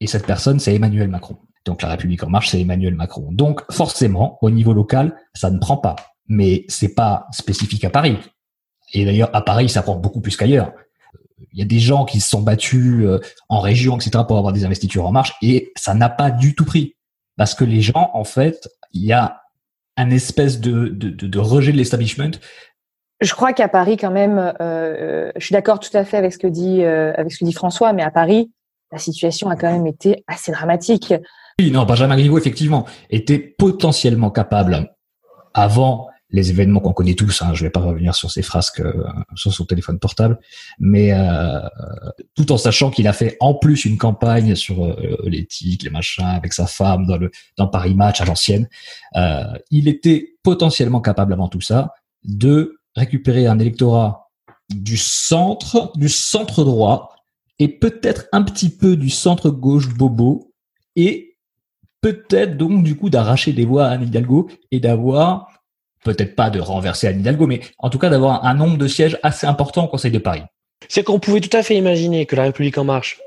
et 0.00 0.06
cette 0.06 0.24
personne, 0.24 0.58
c'est 0.58 0.74
Emmanuel 0.74 1.08
Macron. 1.08 1.36
Donc 1.66 1.82
la 1.82 1.90
République 1.90 2.22
en 2.22 2.30
marche, 2.30 2.48
c'est 2.48 2.60
Emmanuel 2.62 2.94
Macron. 2.94 3.28
Donc 3.32 3.70
forcément, 3.70 4.38
au 4.40 4.48
niveau 4.48 4.72
local, 4.72 5.14
ça 5.34 5.50
ne 5.50 5.58
prend 5.58 5.76
pas. 5.76 5.96
Mais 6.26 6.64
c'est 6.68 6.94
pas 6.94 7.26
spécifique 7.32 7.84
à 7.84 7.90
Paris. 7.90 8.16
Et 8.94 9.04
d'ailleurs, 9.04 9.28
à 9.34 9.42
Paris, 9.42 9.68
ça 9.68 9.82
prend 9.82 9.96
beaucoup 9.96 10.22
plus 10.22 10.38
qu'ailleurs 10.38 10.72
il 11.52 11.58
y 11.58 11.62
a 11.62 11.66
des 11.66 11.78
gens 11.78 12.04
qui 12.04 12.20
se 12.20 12.30
sont 12.30 12.42
battus 12.42 13.04
euh, 13.04 13.20
en 13.48 13.60
région, 13.60 13.96
etc., 13.96 14.24
pour 14.26 14.38
avoir 14.38 14.52
des 14.52 14.64
investitures 14.64 15.06
en 15.06 15.12
marche, 15.12 15.34
et 15.42 15.72
ça 15.76 15.94
n'a 15.94 16.08
pas 16.08 16.30
du 16.30 16.54
tout 16.54 16.64
pris. 16.64 16.96
Parce 17.36 17.54
que 17.54 17.64
les 17.64 17.82
gens, 17.82 18.10
en 18.14 18.24
fait, 18.24 18.68
il 18.92 19.04
y 19.04 19.12
a 19.12 19.42
un 19.96 20.10
espèce 20.10 20.60
de, 20.60 20.88
de, 20.88 21.10
de, 21.10 21.38
rejet 21.38 21.72
de 21.72 21.76
l'establishment. 21.76 22.32
Je 23.20 23.32
crois 23.32 23.52
qu'à 23.52 23.68
Paris, 23.68 23.96
quand 23.96 24.10
même, 24.10 24.38
euh, 24.38 24.52
euh, 24.60 25.32
je 25.36 25.44
suis 25.44 25.52
d'accord 25.52 25.80
tout 25.80 25.94
à 25.94 26.04
fait 26.04 26.16
avec 26.16 26.32
ce 26.32 26.38
que 26.38 26.46
dit 26.46 26.82
avec 26.84 27.32
ce 27.32 27.38
que 27.38 27.44
dit 27.44 27.52
François, 27.52 27.92
mais 27.92 28.02
à 28.02 28.10
Paris, 28.10 28.50
la 28.92 28.98
situation 28.98 29.48
a 29.48 29.56
quand 29.56 29.70
même 29.70 29.86
été 29.86 30.22
assez 30.26 30.52
dramatique. 30.52 31.14
Oui, 31.58 31.70
non, 31.70 31.84
Benjamin 31.84 32.16
Griveaux, 32.16 32.38
effectivement, 32.38 32.86
était 33.10 33.38
potentiellement 33.38 34.30
capable, 34.30 34.94
avant 35.54 36.08
les 36.30 36.50
événements 36.50 36.80
qu'on 36.80 36.92
connaît 36.92 37.14
tous. 37.14 37.42
Hein, 37.42 37.54
je 37.54 37.64
vais 37.64 37.70
pas 37.70 37.80
revenir 37.80 38.14
sur 38.14 38.30
ces 38.30 38.42
frasques 38.42 38.80
euh, 38.80 39.04
sur 39.34 39.52
son 39.52 39.64
téléphone 39.64 39.98
portable, 39.98 40.38
mais 40.78 41.12
euh, 41.12 41.60
tout 42.34 42.50
en 42.52 42.58
sachant 42.58 42.90
qu'il 42.90 43.06
a 43.08 43.12
fait 43.12 43.36
en 43.40 43.54
plus 43.54 43.84
une 43.84 43.98
campagne 43.98 44.54
sur 44.54 44.84
euh, 44.84 45.16
l'éthique, 45.24 45.82
les 45.82 45.90
machins, 45.90 46.24
avec 46.24 46.52
sa 46.52 46.66
femme 46.66 47.06
dans 47.06 47.16
le 47.16 47.30
dans 47.56 47.68
Paris 47.68 47.94
Match 47.94 48.20
à 48.20 48.24
l'ancienne. 48.24 48.68
Euh, 49.16 49.44
il 49.70 49.88
était 49.88 50.36
potentiellement 50.42 51.00
capable 51.00 51.32
avant 51.32 51.48
tout 51.48 51.60
ça 51.60 51.92
de 52.24 52.78
récupérer 52.94 53.46
un 53.46 53.58
électorat 53.58 54.30
du 54.68 54.96
centre, 54.96 55.92
du 55.96 56.08
centre 56.08 56.64
droit 56.64 57.14
et 57.58 57.68
peut-être 57.68 58.26
un 58.32 58.42
petit 58.42 58.70
peu 58.70 58.96
du 58.96 59.10
centre 59.10 59.50
gauche 59.50 59.88
bobo 59.94 60.52
et 60.96 61.36
peut-être 62.00 62.56
donc 62.56 62.82
du 62.82 62.96
coup 62.96 63.10
d'arracher 63.10 63.52
des 63.52 63.64
voix 63.64 63.86
à 63.86 63.90
Anne 63.90 64.04
Hidalgo 64.04 64.48
et 64.70 64.80
d'avoir 64.80 65.48
peut-être 66.06 66.36
pas 66.36 66.50
de 66.50 66.60
renverser 66.60 67.08
Anne 67.08 67.20
Hidalgo, 67.20 67.46
mais 67.46 67.60
en 67.78 67.90
tout 67.90 67.98
cas 67.98 68.08
d'avoir 68.08 68.44
un 68.44 68.54
nombre 68.54 68.78
de 68.78 68.86
sièges 68.86 69.18
assez 69.22 69.46
important 69.46 69.84
au 69.84 69.88
Conseil 69.88 70.12
de 70.12 70.18
Paris. 70.18 70.42
C'est 70.88 71.02
qu'on 71.02 71.18
pouvait 71.18 71.40
tout 71.40 71.54
à 71.56 71.62
fait 71.62 71.74
imaginer 71.74 72.26
que 72.26 72.36
la 72.36 72.44
République 72.44 72.78
en 72.78 72.84
marche 72.84 73.18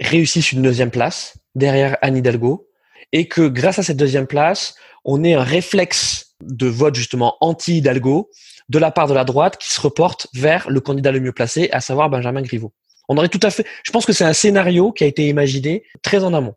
réussisse 0.00 0.52
une 0.52 0.62
deuxième 0.62 0.90
place 0.90 1.36
derrière 1.56 1.96
Anne 2.00 2.16
Hidalgo 2.16 2.68
et 3.12 3.26
que 3.26 3.48
grâce 3.48 3.80
à 3.80 3.82
cette 3.82 3.96
deuxième 3.96 4.28
place, 4.28 4.76
on 5.04 5.24
ait 5.24 5.34
un 5.34 5.42
réflexe 5.42 6.36
de 6.40 6.68
vote 6.68 6.94
justement 6.94 7.36
anti-Hidalgo 7.40 8.30
de 8.68 8.78
la 8.78 8.92
part 8.92 9.08
de 9.08 9.14
la 9.14 9.24
droite 9.24 9.56
qui 9.56 9.72
se 9.72 9.80
reporte 9.80 10.28
vers 10.34 10.70
le 10.70 10.80
candidat 10.80 11.10
le 11.10 11.20
mieux 11.20 11.32
placé, 11.32 11.68
à 11.72 11.80
savoir 11.80 12.08
Benjamin 12.10 12.42
Griveaux. 12.42 12.72
On 13.08 13.16
aurait 13.16 13.28
tout 13.28 13.40
à 13.42 13.50
fait. 13.50 13.66
Je 13.82 13.90
pense 13.90 14.06
que 14.06 14.12
c'est 14.12 14.24
un 14.24 14.34
scénario 14.34 14.92
qui 14.92 15.02
a 15.02 15.06
été 15.06 15.26
imaginé 15.26 15.84
très 16.02 16.22
en 16.22 16.34
amont. 16.34 16.54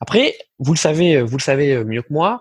Après, 0.00 0.36
vous 0.58 0.72
le 0.72 0.78
savez, 0.78 1.20
vous 1.20 1.36
le 1.36 1.42
savez 1.42 1.84
mieux 1.84 2.02
que 2.02 2.12
moi. 2.12 2.40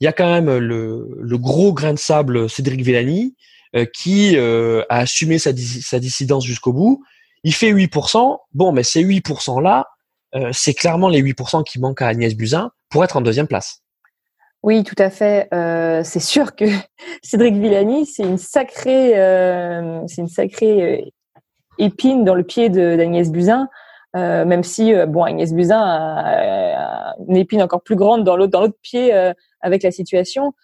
Il 0.00 0.04
y 0.04 0.08
a 0.08 0.12
quand 0.12 0.30
même 0.30 0.58
le, 0.58 1.08
le 1.20 1.38
gros 1.38 1.72
grain 1.72 1.92
de 1.92 1.98
sable 1.98 2.48
Cédric 2.48 2.80
Villani 2.82 3.34
euh, 3.76 3.84
qui 3.84 4.36
euh, 4.36 4.82
a 4.88 5.00
assumé 5.00 5.38
sa, 5.38 5.52
dissidence 5.52 6.44
jusqu'au 6.44 6.72
bout. 6.72 7.04
Il 7.44 7.52
fait 7.52 7.72
8%. 7.72 8.38
Bon, 8.54 8.72
mais 8.72 8.82
ces 8.82 9.04
8%-là, 9.04 9.86
euh, 10.34 10.50
c'est 10.52 10.74
clairement 10.74 11.08
les 11.08 11.22
8% 11.22 11.64
qui 11.64 11.78
manquent 11.78 12.02
à 12.02 12.08
Agnès 12.08 12.34
Buzyn 12.34 12.70
pour 12.88 13.04
être 13.04 13.16
en 13.16 13.20
deuxième 13.20 13.46
place. 13.46 13.82
Oui, 14.62 14.82
tout 14.84 14.94
à 14.98 15.10
fait. 15.10 15.48
Euh, 15.52 16.02
c'est 16.02 16.20
sûr 16.20 16.56
que 16.56 16.64
Cédric 17.22 17.54
Villani, 17.56 18.06
c'est 18.06 18.24
une 18.24 18.38
sacrée, 18.38 19.18
euh, 19.18 20.00
c'est 20.06 20.22
une 20.22 20.28
sacrée 20.28 21.12
épine 21.78 22.24
dans 22.24 22.34
le 22.34 22.42
pied 22.42 22.70
d'Agnès 22.70 23.30
Buzyn. 23.30 23.68
Même 24.14 24.64
si 24.64 24.94
bon 25.06 25.22
Agnès 25.22 25.52
Buzyn 25.52 25.80
a, 25.80 27.14
une 27.28 27.36
épine 27.36 27.62
encore 27.62 27.82
plus 27.82 27.96
grande 27.96 28.24
dans 28.24 28.36
l'autre 28.36 28.52
dans 28.52 28.60
l'autre 28.60 28.78
pied 28.82 29.12
avec 29.60 29.82
la 29.82 29.90
situation. 29.90 30.54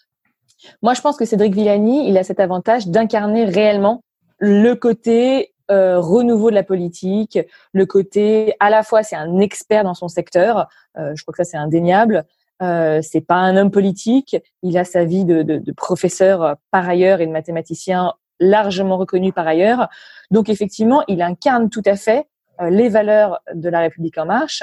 Moi, 0.82 0.94
je 0.94 1.00
pense 1.00 1.16
que 1.16 1.24
Cédric 1.24 1.54
Villani, 1.54 2.08
il 2.08 2.16
a 2.18 2.24
cet 2.24 2.40
avantage 2.40 2.88
d'incarner 2.88 3.44
réellement 3.44 4.02
le 4.38 4.74
côté 4.74 5.54
euh, 5.70 5.98
renouveau 5.98 6.50
de 6.50 6.54
la 6.54 6.62
politique, 6.62 7.38
le 7.72 7.86
côté 7.86 8.54
à 8.60 8.68
la 8.68 8.82
fois 8.82 9.02
c'est 9.02 9.16
un 9.16 9.38
expert 9.38 9.82
dans 9.84 9.94
son 9.94 10.08
secteur, 10.08 10.68
euh, 10.98 11.12
je 11.14 11.22
crois 11.22 11.32
que 11.32 11.42
ça 11.42 11.50
c'est 11.50 11.56
indéniable. 11.56 12.24
Euh, 12.62 13.00
c'est 13.02 13.20
pas 13.20 13.36
un 13.36 13.56
homme 13.56 13.70
politique, 13.70 14.36
il 14.62 14.78
a 14.78 14.84
sa 14.84 15.04
vie 15.04 15.24
de, 15.24 15.42
de, 15.42 15.58
de, 15.58 15.72
professeur 15.72 16.56
par 16.70 16.88
ailleurs 16.88 17.20
et 17.20 17.26
de 17.26 17.32
mathématicien 17.32 18.12
largement 18.38 18.96
reconnu 18.96 19.32
par 19.32 19.46
ailleurs. 19.46 19.88
Donc 20.30 20.48
effectivement, 20.48 21.02
il 21.08 21.20
incarne 21.22 21.68
tout 21.68 21.82
à 21.84 21.96
fait 21.96 22.20
euh, 22.20 22.24
les 22.60 22.88
valeurs 22.88 23.40
de 23.54 23.68
la 23.68 23.80
République 23.80 24.18
en 24.18 24.26
marche. 24.26 24.62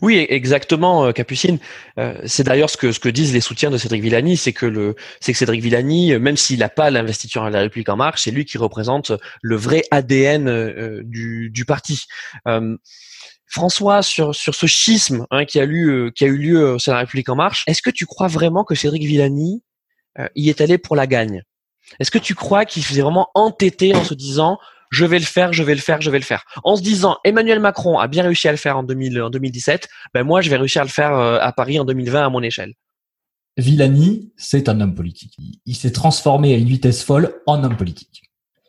Oui, 0.00 0.26
exactement, 0.28 1.06
euh, 1.06 1.12
Capucine. 1.12 1.58
Euh, 1.98 2.20
c'est 2.26 2.44
d'ailleurs 2.44 2.70
ce 2.70 2.76
que 2.76 2.92
ce 2.92 3.00
que 3.00 3.08
disent 3.08 3.32
les 3.32 3.40
soutiens 3.40 3.70
de 3.70 3.78
Cédric 3.78 4.02
Villani, 4.02 4.36
c'est 4.36 4.52
que 4.52 4.66
le 4.66 4.96
c'est 5.20 5.32
que 5.32 5.38
Cédric 5.38 5.62
Villani, 5.62 6.12
euh, 6.12 6.18
même 6.18 6.36
s'il 6.36 6.60
n'a 6.60 6.68
pas 6.68 6.90
l'investiture 6.90 7.44
à 7.44 7.50
la 7.50 7.60
République 7.60 7.88
en 7.88 7.96
marche, 7.96 8.22
c'est 8.22 8.30
lui 8.30 8.44
qui 8.44 8.58
représente 8.58 9.12
le 9.42 9.56
vrai 9.56 9.82
ADN 9.90 11.02
du 11.02 11.50
du 11.50 11.64
parti. 11.64 12.04
François, 13.50 14.02
sur 14.02 14.34
sur 14.34 14.54
ce 14.54 14.66
schisme 14.66 15.26
hein, 15.30 15.44
qui 15.44 15.58
a 15.58 15.66
qui 15.66 16.24
a 16.24 16.28
eu 16.28 16.36
lieu 16.36 16.78
sur 16.78 16.92
la 16.92 16.98
République 16.98 17.28
en 17.28 17.36
marche, 17.36 17.64
est-ce 17.66 17.82
que 17.82 17.90
tu 17.90 18.04
crois 18.04 18.28
vraiment 18.28 18.64
que 18.64 18.74
Cédric 18.74 19.02
Villani 19.02 19.62
y 20.34 20.50
est 20.50 20.60
allé 20.60 20.76
pour 20.78 20.96
la 20.96 21.06
gagne? 21.06 21.42
Est-ce 21.98 22.10
que 22.10 22.18
tu 22.18 22.34
crois 22.34 22.66
qu'il 22.66 22.84
faisait 22.84 23.00
vraiment 23.00 23.28
entêter 23.34 23.94
en 23.94 24.04
se 24.04 24.12
disant 24.12 24.58
je 24.90 25.04
vais 25.04 25.18
le 25.18 25.24
faire, 25.24 25.52
je 25.52 25.62
vais 25.62 25.74
le 25.74 25.80
faire, 25.80 26.00
je 26.00 26.10
vais 26.10 26.18
le 26.18 26.24
faire. 26.24 26.44
En 26.64 26.76
se 26.76 26.82
disant, 26.82 27.16
Emmanuel 27.24 27.60
Macron 27.60 27.98
a 27.98 28.08
bien 28.08 28.22
réussi 28.22 28.48
à 28.48 28.52
le 28.52 28.58
faire 28.58 28.76
en, 28.76 28.82
2000, 28.82 29.22
en 29.22 29.30
2017, 29.30 29.88
ben 30.14 30.24
moi, 30.24 30.40
je 30.40 30.50
vais 30.50 30.56
réussir 30.56 30.82
à 30.82 30.84
le 30.84 30.90
faire 30.90 31.14
euh, 31.14 31.38
à 31.40 31.52
Paris 31.52 31.78
en 31.78 31.84
2020 31.84 32.26
à 32.26 32.28
mon 32.28 32.42
échelle. 32.42 32.74
Villani, 33.56 34.32
c'est 34.36 34.68
un 34.68 34.80
homme 34.80 34.94
politique. 34.94 35.36
Il 35.66 35.74
s'est 35.74 35.90
transformé 35.90 36.54
à 36.54 36.56
une 36.56 36.68
vitesse 36.68 37.02
folle 37.02 37.34
en 37.46 37.62
homme 37.64 37.76
politique. 37.76 38.22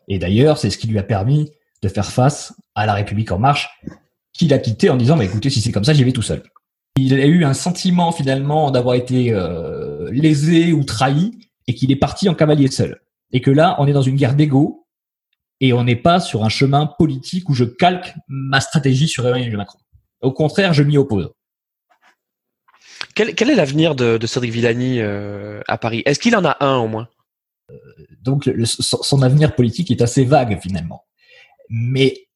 Et 0.07 0.17
d'ailleurs, 0.17 0.57
c'est 0.57 0.71
ce 0.71 0.77
qui 0.77 0.87
lui 0.87 0.97
a 0.97 1.03
permis 1.03 1.51
de 1.83 1.87
faire 1.87 2.11
face 2.11 2.55
à 2.75 2.85
la 2.85 2.93
République 2.93 3.31
en 3.31 3.39
marche, 3.39 3.69
qu'il 4.33 4.53
a 4.53 4.57
quitté 4.57 4.89
en 4.89 4.97
disant, 4.97 5.15
bah, 5.15 5.25
écoutez, 5.25 5.49
si 5.49 5.61
c'est 5.61 5.71
comme 5.71 5.83
ça, 5.83 5.93
j'y 5.93 6.03
vais 6.03 6.11
tout 6.11 6.23
seul. 6.23 6.43
Il 6.97 7.13
a 7.13 7.25
eu 7.25 7.45
un 7.45 7.53
sentiment 7.53 8.11
finalement 8.11 8.71
d'avoir 8.71 8.95
été 8.95 9.31
euh, 9.31 10.09
lésé 10.11 10.73
ou 10.73 10.83
trahi, 10.83 11.31
et 11.69 11.75
qu'il 11.75 11.91
est 11.91 11.95
parti 11.95 12.27
en 12.27 12.33
cavalier 12.33 12.67
seul. 12.67 12.99
Et 13.31 13.41
que 13.41 13.51
là, 13.51 13.75
on 13.77 13.85
est 13.85 13.93
dans 13.93 14.01
une 14.01 14.15
guerre 14.15 14.33
d'ego, 14.33 14.78
et 15.61 15.73
on 15.73 15.83
n'est 15.83 15.95
pas 15.95 16.19
sur 16.19 16.43
un 16.43 16.49
chemin 16.49 16.85
politique 16.85 17.49
où 17.49 17.53
je 17.53 17.65
calque 17.65 18.13
ma 18.27 18.61
stratégie 18.61 19.07
sur 19.07 19.27
Emmanuel 19.27 19.57
Macron. 19.57 19.79
Au 20.21 20.31
contraire, 20.31 20.73
je 20.73 20.83
m'y 20.83 20.97
oppose. 20.97 21.31
Quel, 23.15 23.35
quel 23.35 23.49
est 23.49 23.55
l'avenir 23.55 23.95
de, 23.95 24.17
de, 24.17 24.27
Cédric 24.27 24.51
Villani 24.51 24.99
euh, 24.99 25.61
à 25.67 25.77
Paris? 25.77 26.03
Est-ce 26.05 26.19
qu'il 26.19 26.35
en 26.35 26.45
a 26.45 26.57
un 26.59 26.77
au 26.77 26.87
moins? 26.87 27.07
Euh, 27.69 27.75
Donc 28.21 28.45
le, 28.45 28.65
son 28.65 29.21
avenir 29.21 29.55
politique 29.55 29.91
est 29.91 30.01
assez 30.01 30.23
vague 30.25 30.59
finalement. 30.61 31.05
Mais 31.69 32.27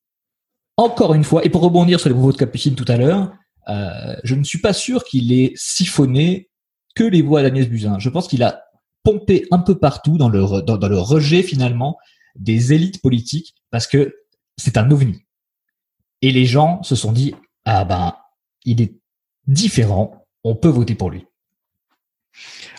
encore 0.78 1.14
une 1.14 1.24
fois, 1.24 1.46
et 1.46 1.50
pour 1.50 1.62
rebondir 1.62 2.00
sur 2.00 2.10
les 2.10 2.16
propos 2.16 2.32
de 2.32 2.38
Capucine 2.38 2.76
tout 2.76 2.86
à 2.88 2.98
l'heure, 2.98 3.34
euh, 3.70 4.16
je 4.24 4.36
ne 4.36 4.44
suis 4.44 4.60
pas 4.60 4.74
sûr 4.74 5.04
qu'il 5.04 5.32
ait 5.32 5.54
siphonné 5.56 6.50
que 6.96 7.04
les 7.04 7.22
voix 7.22 7.42
d'Agnès 7.42 7.68
Buzyn. 7.68 8.00
Je 8.00 8.10
pense 8.10 8.28
qu'il 8.28 8.44
a 8.44 8.64
pompé 9.04 9.46
un 9.52 9.60
peu 9.60 9.78
partout 9.78 10.18
dans 10.18 10.30
le, 10.30 10.62
dans, 10.62 10.78
dans 10.78 10.88
le 10.88 11.00
rejet 11.00 11.44
finalement 11.44 11.98
des 12.36 12.74
élites 12.74 13.02
politiques 13.02 13.56
parce 13.70 13.88
que 13.88 14.16
c'est 14.58 14.78
un 14.78 14.90
ovni. 14.92 15.26
Et 16.22 16.32
les 16.32 16.46
gens 16.46 16.82
se 16.84 16.96
sont 16.96 17.12
dit, 17.12 17.36
ah 17.66 17.86
ben, 17.86 18.16
il 18.64 18.82
est 18.82 18.94
différent, 19.48 20.26
on 20.44 20.56
peut 20.56 20.70
voter 20.70 20.96
pour 20.96 21.10
lui. 21.10 21.26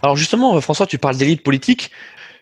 Alors 0.02 0.16
justement, 0.16 0.60
François, 0.60 0.86
tu 0.86 0.98
parles 0.98 1.16
d'élite 1.16 1.42
politique 1.42 1.90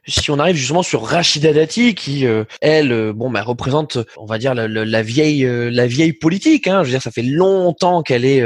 si 0.06 0.30
on 0.30 0.38
arrive 0.38 0.56
justement 0.56 0.82
sur 0.82 1.04
Rachida 1.04 1.52
Dati, 1.52 1.94
qui 1.94 2.26
euh, 2.26 2.44
elle, 2.60 2.92
euh, 2.92 3.12
bon, 3.12 3.30
bah, 3.30 3.42
représente, 3.42 3.98
on 4.16 4.26
va 4.26 4.38
dire 4.38 4.54
la, 4.54 4.66
la 4.66 5.02
vieille, 5.02 5.44
euh, 5.44 5.70
la 5.70 5.86
vieille 5.86 6.12
politique. 6.12 6.66
Hein, 6.66 6.82
je 6.82 6.88
veux 6.88 6.90
dire, 6.92 7.02
ça 7.02 7.10
fait 7.10 7.22
longtemps 7.22 8.02
qu'elle 8.02 8.24
est, 8.24 8.42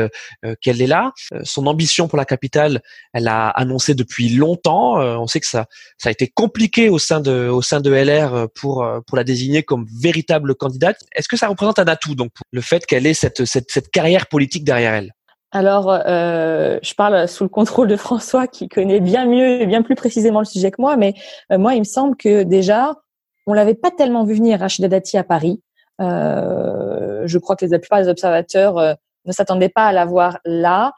qu'elle 0.60 0.82
est 0.82 0.86
là. 0.86 1.12
son 1.44 1.66
ambition 1.66 2.08
pour 2.08 2.18
la 2.18 2.24
capitale, 2.24 2.82
elle 3.12 3.28
a 3.28 3.48
annoncé 3.48 3.94
depuis 3.94 4.28
longtemps. 4.28 4.96
on 4.96 5.26
sait 5.26 5.40
que 5.40 5.46
ça, 5.46 5.66
ça 5.98 6.08
a 6.08 6.12
été 6.12 6.28
compliqué 6.28 6.88
au 6.88 6.98
sein 6.98 7.20
de, 7.20 7.48
au 7.48 7.62
sein 7.62 7.80
de 7.80 7.90
LR 7.90 8.48
pour 8.54 8.86
pour 9.06 9.16
la 9.16 9.24
désigner 9.24 9.62
comme 9.62 9.86
véritable 10.00 10.54
candidate. 10.54 10.98
Est-ce 11.14 11.28
que 11.28 11.36
ça 11.36 11.48
représente 11.48 11.78
un 11.78 11.86
atout 11.86 12.14
donc 12.14 12.32
le 12.52 12.60
fait 12.60 12.86
qu'elle 12.86 13.06
ait 13.06 13.14
cette, 13.14 13.44
cette, 13.44 13.70
cette 13.70 13.90
carrière 13.90 14.26
politique 14.26 14.64
derrière 14.64 14.94
elle? 14.94 15.12
Alors, 15.52 15.90
euh, 15.90 16.78
je 16.82 16.94
parle 16.94 17.28
sous 17.28 17.44
le 17.44 17.48
contrôle 17.48 17.88
de 17.88 17.96
François 17.96 18.46
qui 18.46 18.68
connaît 18.68 19.00
bien 19.00 19.26
mieux 19.26 19.60
et 19.60 19.66
bien 19.66 19.82
plus 19.82 19.94
précisément 19.94 20.40
le 20.40 20.44
sujet 20.44 20.70
que 20.70 20.80
moi, 20.80 20.96
mais 20.96 21.14
euh, 21.52 21.58
moi, 21.58 21.74
il 21.74 21.80
me 21.80 21.84
semble 21.84 22.16
que 22.16 22.42
déjà, 22.42 22.96
on 23.46 23.52
l'avait 23.52 23.74
pas 23.74 23.90
tellement 23.90 24.24
vu 24.24 24.34
venir 24.34 24.60
Rachida 24.60 24.88
Dati 24.88 25.16
à 25.16 25.24
Paris. 25.24 25.62
Euh, 26.00 27.22
je 27.26 27.38
crois 27.38 27.56
que 27.56 27.64
la 27.66 27.78
plupart 27.78 28.02
des 28.02 28.08
observateurs 28.08 28.78
euh, 28.78 28.94
ne 29.24 29.32
s'attendaient 29.32 29.68
pas 29.68 29.86
à 29.86 29.92
la 29.92 30.04
voir 30.04 30.38
là. 30.44 30.92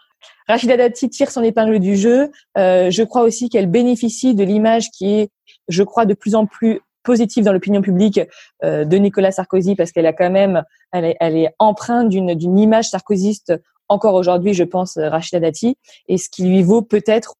Rachida 0.48 0.76
Dati 0.76 1.10
tire 1.10 1.30
son 1.30 1.42
épingle 1.42 1.78
du 1.78 1.96
jeu. 1.96 2.30
Euh, 2.56 2.90
je 2.90 3.02
crois 3.02 3.22
aussi 3.22 3.50
qu'elle 3.50 3.66
bénéficie 3.66 4.34
de 4.34 4.44
l'image 4.44 4.90
qui 4.90 5.20
est, 5.20 5.30
je 5.68 5.82
crois, 5.82 6.06
de 6.06 6.14
plus 6.14 6.34
en 6.34 6.46
plus 6.46 6.80
positive 7.04 7.44
dans 7.44 7.52
l'opinion 7.52 7.80
publique 7.80 8.20
de 8.62 8.96
Nicolas 8.96 9.30
Sarkozy 9.30 9.76
parce 9.76 9.92
qu'elle 9.92 10.04
a 10.04 10.12
quand 10.12 10.28
même, 10.28 10.62
elle 10.92 11.06
est, 11.06 11.16
elle 11.20 11.36
est 11.38 11.54
empreinte 11.58 12.10
d'une 12.10 12.58
image 12.58 12.90
sarkozyste 12.90 13.54
encore 13.88 14.14
aujourd'hui, 14.14 14.54
je 14.54 14.64
pense, 14.64 14.96
euh, 14.96 15.08
Rachida 15.08 15.40
Dati, 15.40 15.76
et 16.08 16.18
ce 16.18 16.28
qui 16.28 16.44
lui 16.44 16.62
vaut 16.62 16.82
peut-être 16.82 17.34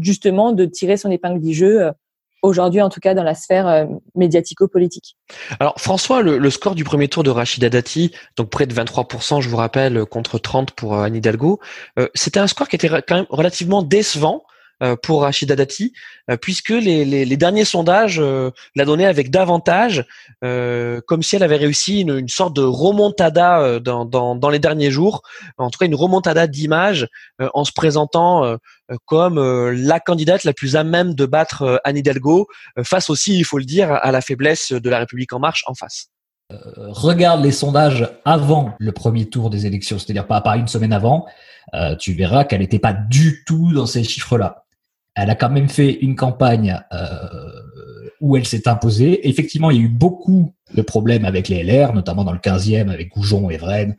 justement 0.00 0.52
de 0.52 0.64
tirer 0.64 0.96
son 0.96 1.10
épingle 1.10 1.40
du 1.40 1.54
jeu 1.54 1.82
euh, 1.82 1.92
aujourd'hui, 2.42 2.82
en 2.82 2.90
tout 2.90 3.00
cas 3.00 3.14
dans 3.14 3.22
la 3.22 3.34
sphère 3.34 3.66
euh, 3.66 3.86
médiatico-politique. 4.14 5.16
Alors 5.60 5.74
François, 5.78 6.22
le, 6.22 6.50
score 6.50 6.74
du 6.74 6.84
premier 6.84 7.08
tour 7.08 7.22
de 7.22 7.30
Rachida 7.30 7.70
Dati, 7.70 8.12
donc 8.36 8.50
près 8.50 8.66
de 8.66 8.74
23%, 8.74 9.40
je 9.40 9.48
vous 9.48 9.56
rappelle, 9.56 10.04
contre 10.04 10.38
30 10.38 10.72
pour 10.72 10.94
Anne 10.94 11.16
Hidalgo, 11.16 11.60
c'était 12.14 12.40
un 12.40 12.46
score 12.46 12.68
qui 12.68 12.76
était 12.76 12.88
quand 12.88 13.14
même 13.14 13.26
relativement 13.30 13.82
décevant 13.82 14.42
euh, 14.42 14.50
pour 15.02 15.22
Rachida 15.22 15.56
Dati, 15.56 15.92
euh, 16.30 16.36
puisque 16.36 16.70
les, 16.70 17.04
les, 17.04 17.24
les, 17.24 17.36
derniers 17.36 17.64
sondages 17.64 18.18
euh, 18.18 18.50
la 18.74 18.84
donnaient 18.84 19.06
avec 19.06 19.30
davantage, 19.30 20.04
comme 21.06 21.22
si 21.22 21.36
elle 21.36 21.42
avait 21.42 21.56
réussi 21.56 22.00
une, 22.00 22.18
une 22.18 22.28
sorte 22.28 22.54
de 22.54 22.62
remontada 22.62 23.80
dans, 23.80 24.04
dans, 24.04 24.34
dans, 24.34 24.50
les 24.50 24.58
derniers 24.58 24.90
jours, 24.90 25.22
en 25.56 25.70
tout 25.70 25.78
cas 25.78 25.86
une 25.86 25.94
remontada 25.94 26.46
d'image 26.46 27.08
en 27.38 27.64
se 27.64 27.72
présentant 27.72 28.58
comme 29.06 29.40
la 29.70 30.00
candidate 30.00 30.44
la 30.44 30.52
plus 30.52 30.76
à 30.76 30.84
même 30.84 31.14
de 31.14 31.24
battre 31.24 31.80
Anne 31.84 31.96
Hidalgo, 31.96 32.46
face 32.82 33.08
aussi, 33.08 33.38
il 33.38 33.44
faut 33.44 33.56
le 33.56 33.64
dire, 33.64 33.90
à 33.90 34.12
la 34.12 34.20
faiblesse 34.20 34.72
de 34.72 34.90
la 34.90 34.98
République 34.98 35.32
en 35.32 35.38
marche 35.38 35.64
en 35.66 35.72
face. 35.72 36.08
regarde 36.50 37.42
les 37.42 37.52
sondages 37.52 38.10
avant 38.26 38.74
le 38.78 38.92
premier 38.92 39.30
tour 39.30 39.48
des 39.48 39.64
élections, 39.64 39.98
c'est-à-dire 39.98 40.26
pas, 40.26 40.42
pas 40.42 40.58
une 40.58 40.68
semaine 40.68 40.92
avant, 40.92 41.24
tu 41.98 42.12
verras 42.12 42.44
qu'elle 42.44 42.60
n'était 42.60 42.78
pas 42.78 42.92
du 42.92 43.44
tout 43.46 43.72
dans 43.72 43.86
ces 43.86 44.04
chiffres-là 44.04 44.63
elle 45.14 45.30
a 45.30 45.34
quand 45.34 45.50
même 45.50 45.68
fait 45.68 45.92
une 45.92 46.16
campagne 46.16 46.80
euh, 46.92 47.50
où 48.20 48.36
elle 48.36 48.46
s'est 48.46 48.68
imposée. 48.68 49.28
Effectivement, 49.28 49.70
il 49.70 49.76
y 49.76 49.80
a 49.80 49.84
eu 49.84 49.88
beaucoup 49.88 50.54
de 50.74 50.82
problèmes 50.82 51.24
avec 51.24 51.48
les 51.48 51.62
LR, 51.62 51.92
notamment 51.92 52.24
dans 52.24 52.32
le 52.32 52.38
15e 52.38 52.90
avec 52.90 53.10
Goujon 53.10 53.50
et 53.50 53.56
Vren. 53.56 53.94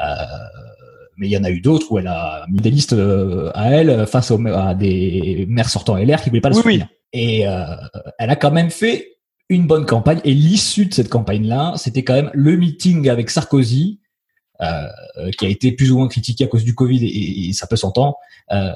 Euh, 0.00 0.14
mais 1.16 1.26
il 1.26 1.30
y 1.30 1.36
en 1.36 1.44
a 1.44 1.50
eu 1.50 1.60
d'autres 1.60 1.90
où 1.90 1.98
elle 1.98 2.06
a 2.06 2.44
mis 2.48 2.60
des 2.60 2.70
listes 2.70 2.92
euh, 2.92 3.50
à 3.54 3.70
elle 3.70 4.06
face 4.06 4.30
à 4.30 4.74
des 4.74 5.46
maires 5.48 5.68
sortants 5.68 5.96
LR 5.96 6.22
qui 6.22 6.28
voulaient 6.30 6.40
pas 6.40 6.50
le 6.50 6.54
soutenir. 6.54 6.86
Et 7.12 7.48
euh, 7.48 7.74
elle 8.18 8.30
a 8.30 8.36
quand 8.36 8.50
même 8.50 8.70
fait 8.70 9.16
une 9.48 9.66
bonne 9.66 9.86
campagne. 9.86 10.20
Et 10.24 10.34
l'issue 10.34 10.86
de 10.86 10.94
cette 10.94 11.08
campagne-là, 11.08 11.72
c'était 11.76 12.04
quand 12.04 12.14
même 12.14 12.30
le 12.34 12.56
meeting 12.56 13.08
avec 13.08 13.30
Sarkozy 13.30 14.00
euh, 14.60 15.30
qui 15.38 15.46
a 15.46 15.48
été 15.48 15.70
plus 15.72 15.92
ou 15.92 15.98
moins 15.98 16.08
critiqué 16.08 16.44
à 16.44 16.46
cause 16.48 16.64
du 16.64 16.74
Covid 16.74 17.04
et, 17.06 17.48
et 17.48 17.52
ça 17.52 17.68
peut 17.68 17.76
s'entendre, 17.76 18.16
euh, 18.50 18.72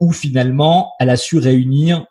où 0.00 0.12
finalement 0.12 0.92
elle 1.00 1.08
a 1.08 1.16
su 1.16 1.38
réunir 1.38 2.04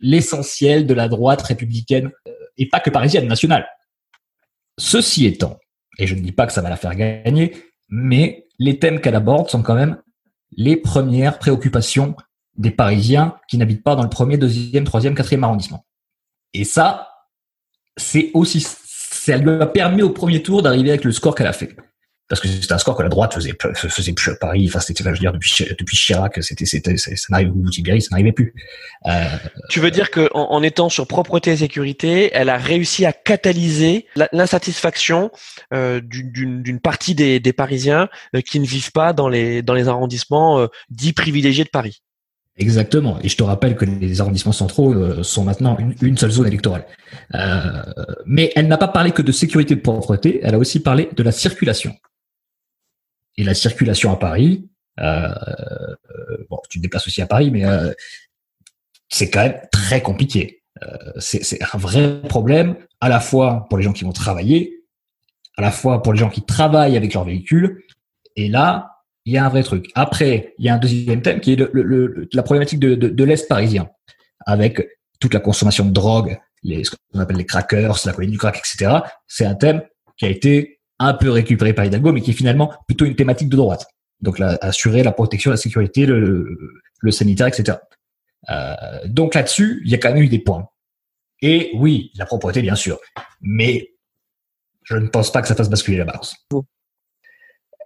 l'essentiel 0.00 0.86
de 0.86 0.92
la 0.92 1.08
droite 1.08 1.40
républicaine 1.40 2.10
euh, 2.28 2.32
et 2.58 2.68
pas 2.68 2.80
que 2.80 2.90
parisienne, 2.90 3.26
nationale. 3.26 3.66
Ceci 4.78 5.24
étant, 5.24 5.58
et 5.98 6.06
je 6.06 6.14
ne 6.14 6.20
dis 6.20 6.32
pas 6.32 6.46
que 6.46 6.52
ça 6.52 6.60
va 6.60 6.68
la 6.68 6.76
faire 6.76 6.94
gagner, 6.94 7.56
mais 7.88 8.46
les 8.58 8.78
thèmes 8.78 9.00
qu'elle 9.00 9.14
aborde 9.14 9.48
sont 9.48 9.62
quand 9.62 9.74
même 9.74 9.96
les 10.56 10.76
premières 10.76 11.38
préoccupations 11.38 12.14
des 12.56 12.70
Parisiens 12.70 13.36
qui 13.48 13.56
n'habitent 13.56 13.82
pas 13.82 13.96
dans 13.96 14.02
le 14.02 14.10
premier, 14.10 14.36
deuxième, 14.36 14.84
troisième, 14.84 15.14
quatrième 15.14 15.44
arrondissement. 15.44 15.86
Et 16.52 16.64
ça, 16.64 17.08
c'est 17.96 18.30
aussi, 18.34 18.60
ça 18.60 19.36
lui 19.36 19.50
a 19.50 19.66
permis 19.66 20.02
au 20.02 20.10
premier 20.10 20.42
tour 20.42 20.62
d'arriver 20.62 20.90
avec 20.90 21.04
le 21.04 21.12
score 21.12 21.34
qu'elle 21.34 21.46
a 21.46 21.52
fait 21.52 21.74
parce 22.34 22.40
que 22.40 22.48
c'était 22.48 22.72
un 22.72 22.78
score 22.78 22.96
que 22.96 23.02
la 23.04 23.08
droite 23.08 23.32
faisait 23.32 23.54
faisait 23.74 24.12
plus 24.12 24.32
à 24.32 24.34
Paris. 24.34 24.66
Enfin, 24.68 24.80
c'était, 24.80 25.04
je 25.04 25.08
veux 25.08 25.16
dire, 25.16 25.32
depuis 25.32 25.54
depuis 25.78 25.96
Chirac, 25.96 26.42
c'était 26.42 26.66
c'était 26.66 26.96
ça 26.96 27.12
n'arrivait 27.30 27.50
ou 27.50 27.70
Tibéri, 27.70 28.02
ça 28.02 28.08
n'arrivait 28.10 28.32
plus. 28.32 28.54
Euh, 29.06 29.24
tu 29.70 29.78
veux 29.78 29.92
dire 29.92 30.10
que 30.10 30.28
en, 30.34 30.60
étant 30.64 30.88
sur 30.88 31.06
propreté 31.06 31.52
et 31.52 31.56
sécurité, 31.58 32.30
elle 32.32 32.48
a 32.48 32.56
réussi 32.56 33.06
à 33.06 33.12
catalyser 33.12 34.06
l'insatisfaction 34.32 35.30
euh, 35.72 36.00
d'une 36.02 36.80
partie 36.80 37.14
des, 37.14 37.38
des 37.38 37.52
Parisiens 37.52 38.08
euh, 38.34 38.40
qui 38.40 38.58
ne 38.58 38.66
vivent 38.66 38.92
pas 38.92 39.12
dans 39.12 39.28
les 39.28 39.62
dans 39.62 39.74
les 39.74 39.86
arrondissements 39.86 40.66
dits 40.90 41.12
privilégiés 41.12 41.64
de 41.64 41.70
Paris? 41.70 42.02
Exactement. 42.56 43.18
Et 43.22 43.28
je 43.28 43.36
te 43.36 43.42
rappelle 43.42 43.76
que 43.76 43.84
les 43.84 44.20
arrondissements 44.20 44.52
centraux 44.52 45.22
sont 45.22 45.44
maintenant 45.44 45.76
une, 45.78 45.94
une 46.02 46.16
seule 46.16 46.30
zone 46.30 46.46
électorale. 46.46 46.84
Euh, 47.34 47.82
mais 48.26 48.52
elle 48.54 48.68
n'a 48.68 48.78
pas 48.78 48.88
parlé 48.88 49.10
que 49.12 49.22
de 49.22 49.32
sécurité 49.32 49.74
et 49.74 49.76
de 49.76 49.80
propreté, 49.80 50.40
elle 50.42 50.54
a 50.54 50.58
aussi 50.58 50.80
parlé 50.80 51.08
de 51.14 51.22
la 51.22 51.32
circulation 51.32 51.94
et 53.36 53.44
la 53.44 53.54
circulation 53.54 54.12
à 54.12 54.16
Paris. 54.16 54.68
Euh, 55.00 55.28
bon, 56.50 56.58
tu 56.70 56.78
te 56.78 56.82
déplaces 56.82 57.06
aussi 57.06 57.20
à 57.22 57.26
Paris, 57.26 57.50
mais 57.50 57.64
euh, 57.64 57.92
c'est 59.08 59.30
quand 59.30 59.42
même 59.42 59.60
très 59.72 60.02
compliqué. 60.02 60.62
Euh, 60.82 61.12
c'est 61.18 61.62
un 61.62 61.78
vrai 61.78 62.22
problème 62.22 62.76
à 63.00 63.08
la 63.08 63.20
fois 63.20 63.66
pour 63.68 63.78
les 63.78 63.84
gens 63.84 63.92
qui 63.92 64.04
vont 64.04 64.12
travailler, 64.12 64.84
à 65.56 65.62
la 65.62 65.70
fois 65.70 66.02
pour 66.02 66.12
les 66.12 66.18
gens 66.18 66.30
qui 66.30 66.42
travaillent 66.42 66.96
avec 66.96 67.14
leur 67.14 67.24
véhicule. 67.24 67.82
Et 68.36 68.48
là, 68.48 68.90
il 69.24 69.32
y 69.32 69.38
a 69.38 69.46
un 69.46 69.48
vrai 69.48 69.62
truc. 69.62 69.90
Après, 69.94 70.54
il 70.58 70.64
y 70.64 70.68
a 70.68 70.74
un 70.74 70.78
deuxième 70.78 71.22
thème 71.22 71.40
qui 71.40 71.52
est 71.52 71.56
le, 71.56 71.70
le, 71.72 72.28
la 72.32 72.42
problématique 72.42 72.80
de, 72.80 72.94
de, 72.94 73.08
de 73.08 73.24
l'Est 73.24 73.48
parisien, 73.48 73.88
avec 74.46 74.86
toute 75.20 75.32
la 75.32 75.40
consommation 75.40 75.86
de 75.86 75.92
drogue, 75.92 76.38
les, 76.62 76.84
ce 76.84 76.90
qu'on 76.90 77.20
appelle 77.20 77.36
les 77.36 77.46
crackers, 77.46 77.96
la 78.04 78.12
colonie 78.12 78.32
du 78.32 78.38
crack, 78.38 78.58
etc. 78.58 78.98
C'est 79.26 79.46
un 79.46 79.54
thème 79.54 79.82
qui 80.16 80.26
a 80.26 80.28
été 80.28 80.73
un 80.98 81.14
peu 81.14 81.30
récupéré 81.30 81.72
par 81.72 81.84
Hidalgo, 81.84 82.12
mais 82.12 82.20
qui 82.20 82.30
est 82.30 82.34
finalement 82.34 82.72
plutôt 82.86 83.04
une 83.04 83.16
thématique 83.16 83.48
de 83.48 83.56
droite. 83.56 83.86
Donc, 84.20 84.38
la, 84.38 84.58
assurer 84.60 85.02
la 85.02 85.12
protection, 85.12 85.50
la 85.50 85.56
sécurité, 85.56 86.06
le, 86.06 86.56
sanitaire, 87.10 87.48
etc. 87.48 87.78
Euh, 88.50 88.74
donc 89.06 89.34
là-dessus, 89.34 89.82
il 89.84 89.90
y 89.90 89.94
a 89.94 89.98
quand 89.98 90.12
même 90.12 90.22
eu 90.22 90.28
des 90.28 90.38
points. 90.38 90.68
Et 91.42 91.72
oui, 91.74 92.10
la 92.16 92.24
propreté, 92.24 92.62
bien 92.62 92.74
sûr. 92.74 92.98
Mais 93.42 93.90
je 94.82 94.96
ne 94.96 95.08
pense 95.08 95.32
pas 95.32 95.42
que 95.42 95.48
ça 95.48 95.54
fasse 95.54 95.68
basculer 95.68 95.98
la 95.98 96.04
balance. 96.04 96.34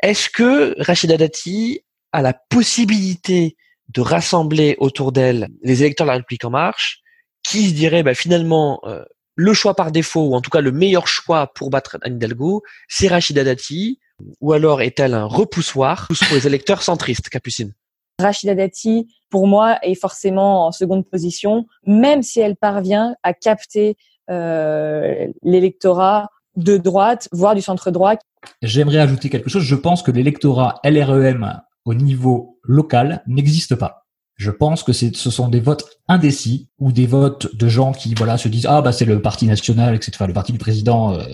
Est-ce 0.02 0.28
que 0.30 0.80
Rachida 0.80 1.16
Dati 1.16 1.80
a 2.12 2.22
la 2.22 2.34
possibilité 2.34 3.56
de 3.88 4.00
rassembler 4.00 4.76
autour 4.78 5.12
d'elle 5.12 5.48
les 5.62 5.82
électeurs 5.82 6.06
de 6.06 6.10
la 6.10 6.16
République 6.16 6.44
en 6.44 6.50
marche 6.50 7.00
qui 7.42 7.68
se 7.68 7.74
diraient 7.74 8.02
bah, 8.02 8.14
finalement 8.14 8.80
euh, 8.84 9.04
le 9.38 9.54
choix 9.54 9.74
par 9.74 9.92
défaut, 9.92 10.30
ou 10.30 10.34
en 10.34 10.40
tout 10.40 10.50
cas 10.50 10.60
le 10.60 10.72
meilleur 10.72 11.06
choix 11.06 11.52
pour 11.54 11.70
battre 11.70 11.96
Anne 12.02 12.16
Hidalgo, 12.16 12.62
c'est 12.88 13.06
Rachida 13.06 13.44
Dati, 13.44 14.00
ou 14.40 14.52
alors 14.52 14.82
est-elle 14.82 15.14
un 15.14 15.26
repoussoir 15.26 16.08
pour 16.08 16.34
les 16.34 16.48
électeurs 16.48 16.82
centristes, 16.82 17.28
Capucine? 17.28 17.72
Rachida 18.20 18.56
Dati, 18.56 19.06
pour 19.30 19.46
moi, 19.46 19.78
est 19.82 19.94
forcément 19.94 20.66
en 20.66 20.72
seconde 20.72 21.08
position, 21.08 21.66
même 21.86 22.24
si 22.24 22.40
elle 22.40 22.56
parvient 22.56 23.14
à 23.22 23.32
capter 23.32 23.96
euh, 24.28 25.28
l'électorat 25.44 26.30
de 26.56 26.76
droite, 26.76 27.28
voire 27.30 27.54
du 27.54 27.62
centre 27.62 27.92
droit. 27.92 28.14
J'aimerais 28.60 28.98
ajouter 28.98 29.30
quelque 29.30 29.50
chose. 29.50 29.62
Je 29.62 29.76
pense 29.76 30.02
que 30.02 30.10
l'électorat 30.10 30.80
LREM 30.82 31.60
au 31.84 31.94
niveau 31.94 32.58
local 32.64 33.22
n'existe 33.28 33.76
pas. 33.76 34.07
Je 34.38 34.52
pense 34.52 34.84
que 34.84 34.92
ce 34.92 35.30
sont 35.30 35.48
des 35.48 35.58
votes 35.58 35.98
indécis 36.06 36.68
ou 36.78 36.92
des 36.92 37.06
votes 37.06 37.56
de 37.56 37.68
gens 37.68 37.90
qui 37.90 38.14
voilà 38.14 38.38
se 38.38 38.46
disent 38.46 38.66
ah 38.68 38.80
bah 38.82 38.92
c'est 38.92 39.04
le 39.04 39.20
parti 39.20 39.46
national 39.46 39.96
etc 39.96 40.26
le 40.28 40.32
parti 40.32 40.52
du 40.52 40.58
président 40.58 41.12
euh, 41.12 41.26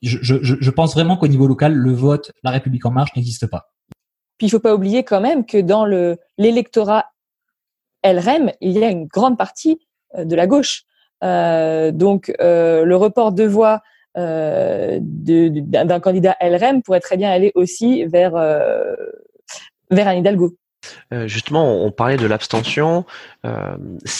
je, 0.00 0.18
je, 0.22 0.36
je, 0.40 0.70
pense 0.70 0.94
vraiment 0.94 1.16
qu'au 1.16 1.26
niveau 1.26 1.48
local 1.48 1.74
le 1.74 1.92
vote 1.92 2.30
la 2.44 2.52
République 2.52 2.86
en 2.86 2.92
marche 2.92 3.10
n'existe 3.16 3.48
pas. 3.48 3.72
Puis 4.38 4.46
il 4.46 4.50
faut 4.50 4.60
pas 4.60 4.76
oublier 4.76 5.02
quand 5.02 5.20
même 5.20 5.44
que 5.44 5.58
dans 5.58 5.84
le 5.84 6.18
l'électorat 6.38 7.06
LREM 8.04 8.52
il 8.60 8.78
y 8.78 8.84
a 8.84 8.90
une 8.90 9.06
grande 9.06 9.36
partie 9.36 9.80
euh, 10.16 10.24
de 10.24 10.36
la 10.36 10.46
gauche. 10.46 10.84
Euh, 11.24 11.90
donc 11.90 12.32
le 12.38 12.94
report 12.94 13.32
de 13.32 13.42
voix 13.42 13.82
d'un 14.14 15.00
candidat 16.00 16.36
LREM 16.40 16.82
pourrait 16.82 17.00
très 17.00 17.16
bien 17.16 17.30
aller 17.30 17.50
aussi 17.56 18.04
vers 18.04 18.32
vers 19.90 20.08
Anne 20.08 20.18
Hidalgo 20.18 20.56
euh, 21.12 21.26
justement, 21.26 21.84
on 21.84 21.90
parlait 21.90 22.16
de 22.16 22.26
l'abstention. 22.26 23.04
Euh, 23.44 23.76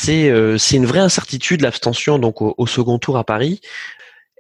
euh, 0.08 0.58
c'est 0.58 0.76
une 0.76 0.86
vraie 0.86 1.00
incertitude 1.00 1.60
l'abstention 1.60 2.18
donc 2.18 2.42
au, 2.42 2.66
second 2.66 2.98
tour 2.98 3.16
à 3.16 3.24
Paris. 3.24 3.60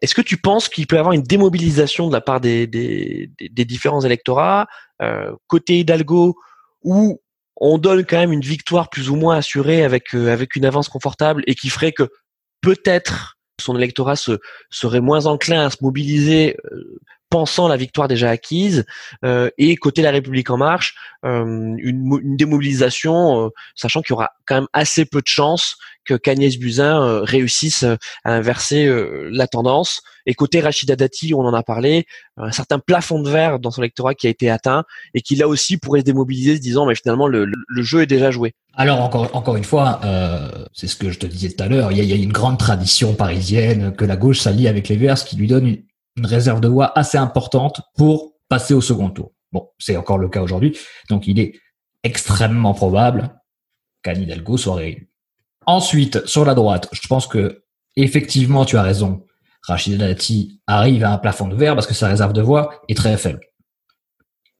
Est-ce 0.02 0.14
que 0.14 0.22
tu 0.22 0.36
penses 0.36 0.68
qu'il 0.68 0.86
peut 0.86 0.96
y 0.96 0.98
avoir 0.98 1.12
une 1.12 1.22
démobilisation 1.22 2.08
de 2.08 2.12
la 2.12 2.20
part 2.20 2.40
des, 2.40 2.66
différents 3.48 4.00
électorats 4.00 4.66
côté 5.46 5.78
Hidalgo 5.78 6.36
où 6.82 7.20
on 7.56 7.78
donne 7.78 8.04
quand 8.04 8.18
même 8.18 8.32
une 8.32 8.40
victoire 8.42 8.90
plus 8.90 9.10
ou 9.10 9.16
moins 9.16 9.36
assurée 9.36 9.82
avec 9.82 10.12
avec 10.14 10.56
une 10.56 10.64
avance 10.66 10.88
confortable 10.88 11.42
et 11.46 11.54
qui 11.54 11.70
ferait 11.70 11.92
que 11.92 12.08
peut-être 12.60 13.38
son 13.60 13.76
électorat 13.76 14.16
se, 14.16 14.38
serait 14.70 15.00
moins 15.00 15.26
enclin 15.26 15.66
à 15.66 15.70
se 15.70 15.78
mobiliser 15.82 16.56
pensant 17.30 17.68
la 17.68 17.76
victoire 17.76 18.08
déjà 18.08 18.28
acquise 18.28 18.84
euh, 19.24 19.48
et 19.56 19.76
côté 19.76 20.02
la 20.02 20.10
République 20.10 20.50
en 20.50 20.58
marche 20.58 20.96
euh, 21.24 21.76
une, 21.78 22.36
démobilisation 22.36 23.46
euh, 23.46 23.48
sachant 23.76 24.02
qu'il 24.02 24.10
y 24.10 24.14
aura 24.14 24.30
quand 24.46 24.56
même 24.56 24.68
assez 24.72 25.04
peu 25.04 25.20
de 25.20 25.28
chances 25.28 25.76
que 26.04 26.14
qu'Agnès 26.14 26.58
Buzyn 26.58 27.20
réussisse 27.22 27.84
à 28.24 28.34
inverser 28.34 28.90
la 29.30 29.46
tendance 29.46 30.02
et 30.26 30.34
côté 30.34 30.60
Rachida 30.60 30.96
Dati 30.96 31.34
on 31.34 31.40
en 31.40 31.54
a 31.54 31.62
parlé 31.62 32.06
un 32.36 32.50
certain 32.50 32.78
plafond 32.78 33.22
de 33.22 33.28
verre 33.28 33.60
dans 33.60 33.70
son 33.70 33.82
électorat 33.82 34.14
qui 34.14 34.26
a 34.26 34.30
été 34.30 34.50
atteint 34.50 34.84
et 35.12 35.20
qui 35.20 35.36
là 35.36 35.46
aussi 35.46 35.76
pourrait 35.76 36.00
se 36.00 36.06
démobiliser 36.06 36.56
se 36.56 36.60
disant 36.60 36.86
mais 36.86 36.94
finalement 36.94 37.28
le, 37.28 37.52
jeu 37.76 38.02
est 38.02 38.06
déjà 38.06 38.30
joué 38.30 38.54
alors 38.74 39.02
encore 39.02 39.28
encore 39.36 39.56
une 39.56 39.64
fois, 39.64 40.00
c'est 40.72 40.86
ce 40.86 40.96
que 40.96 41.10
je 41.10 41.18
te 41.18 41.26
disais 41.26 41.50
tout 41.50 41.62
à 41.62 41.68
l'heure. 41.68 41.92
Il 41.92 42.02
y 42.02 42.06
y 42.06 42.12
a 42.12 42.16
une 42.16 42.32
grande 42.32 42.58
tradition 42.58 43.14
parisienne 43.14 43.92
que 43.94 44.04
la 44.04 44.16
gauche 44.16 44.38
s'allie 44.38 44.68
avec 44.68 44.88
les 44.88 44.96
Verts, 44.96 45.18
ce 45.18 45.24
qui 45.24 45.36
lui 45.36 45.48
donne 45.48 45.66
une, 45.66 45.82
une 46.16 46.26
réserve 46.26 46.60
de 46.60 46.68
voix 46.68 46.96
assez 46.98 47.18
importante 47.18 47.80
pour 47.96 48.34
passer 48.48 48.74
au 48.74 48.80
second 48.80 49.10
tour. 49.10 49.32
Bon, 49.52 49.68
c'est 49.78 49.96
encore 49.96 50.18
le 50.18 50.28
cas 50.28 50.42
aujourd'hui. 50.42 50.76
Donc, 51.08 51.26
il 51.26 51.38
est 51.38 51.54
extrêmement 52.02 52.74
probable 52.74 53.40
qu'Anne 54.02 54.22
Hidalgo 54.22 54.56
soit 54.56 54.76
réélu. 54.76 55.10
Ensuite, 55.66 56.26
sur 56.26 56.44
la 56.44 56.54
droite, 56.54 56.88
je 56.92 57.06
pense 57.06 57.26
que 57.26 57.64
effectivement, 57.96 58.64
tu 58.64 58.76
as 58.76 58.82
raison. 58.82 59.24
Rachida 59.62 59.98
Dati 59.98 60.60
arrive 60.66 61.04
à 61.04 61.12
un 61.12 61.18
plafond 61.18 61.46
de 61.46 61.54
verre 61.54 61.74
parce 61.74 61.86
que 61.86 61.94
sa 61.94 62.08
réserve 62.08 62.32
de 62.32 62.40
voix 62.40 62.82
est 62.88 62.96
très 62.96 63.16
faible. 63.16 63.40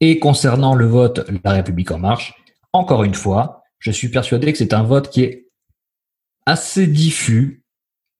Et 0.01 0.19
concernant 0.19 0.75
le 0.75 0.87
vote 0.87 1.27
La 1.45 1.53
République 1.53 1.91
en 1.91 1.99
marche, 1.99 2.35
encore 2.73 3.05
une 3.05 3.15
fois, 3.15 3.63
je 3.79 3.91
suis 3.91 4.09
persuadé 4.09 4.53
que 4.53 4.59
c'est 4.59 4.75
un 4.75 4.83
vote 4.83 5.11
qui 5.11 5.23
est 5.23 5.49
assez 6.47 6.87
diffus 6.87 7.60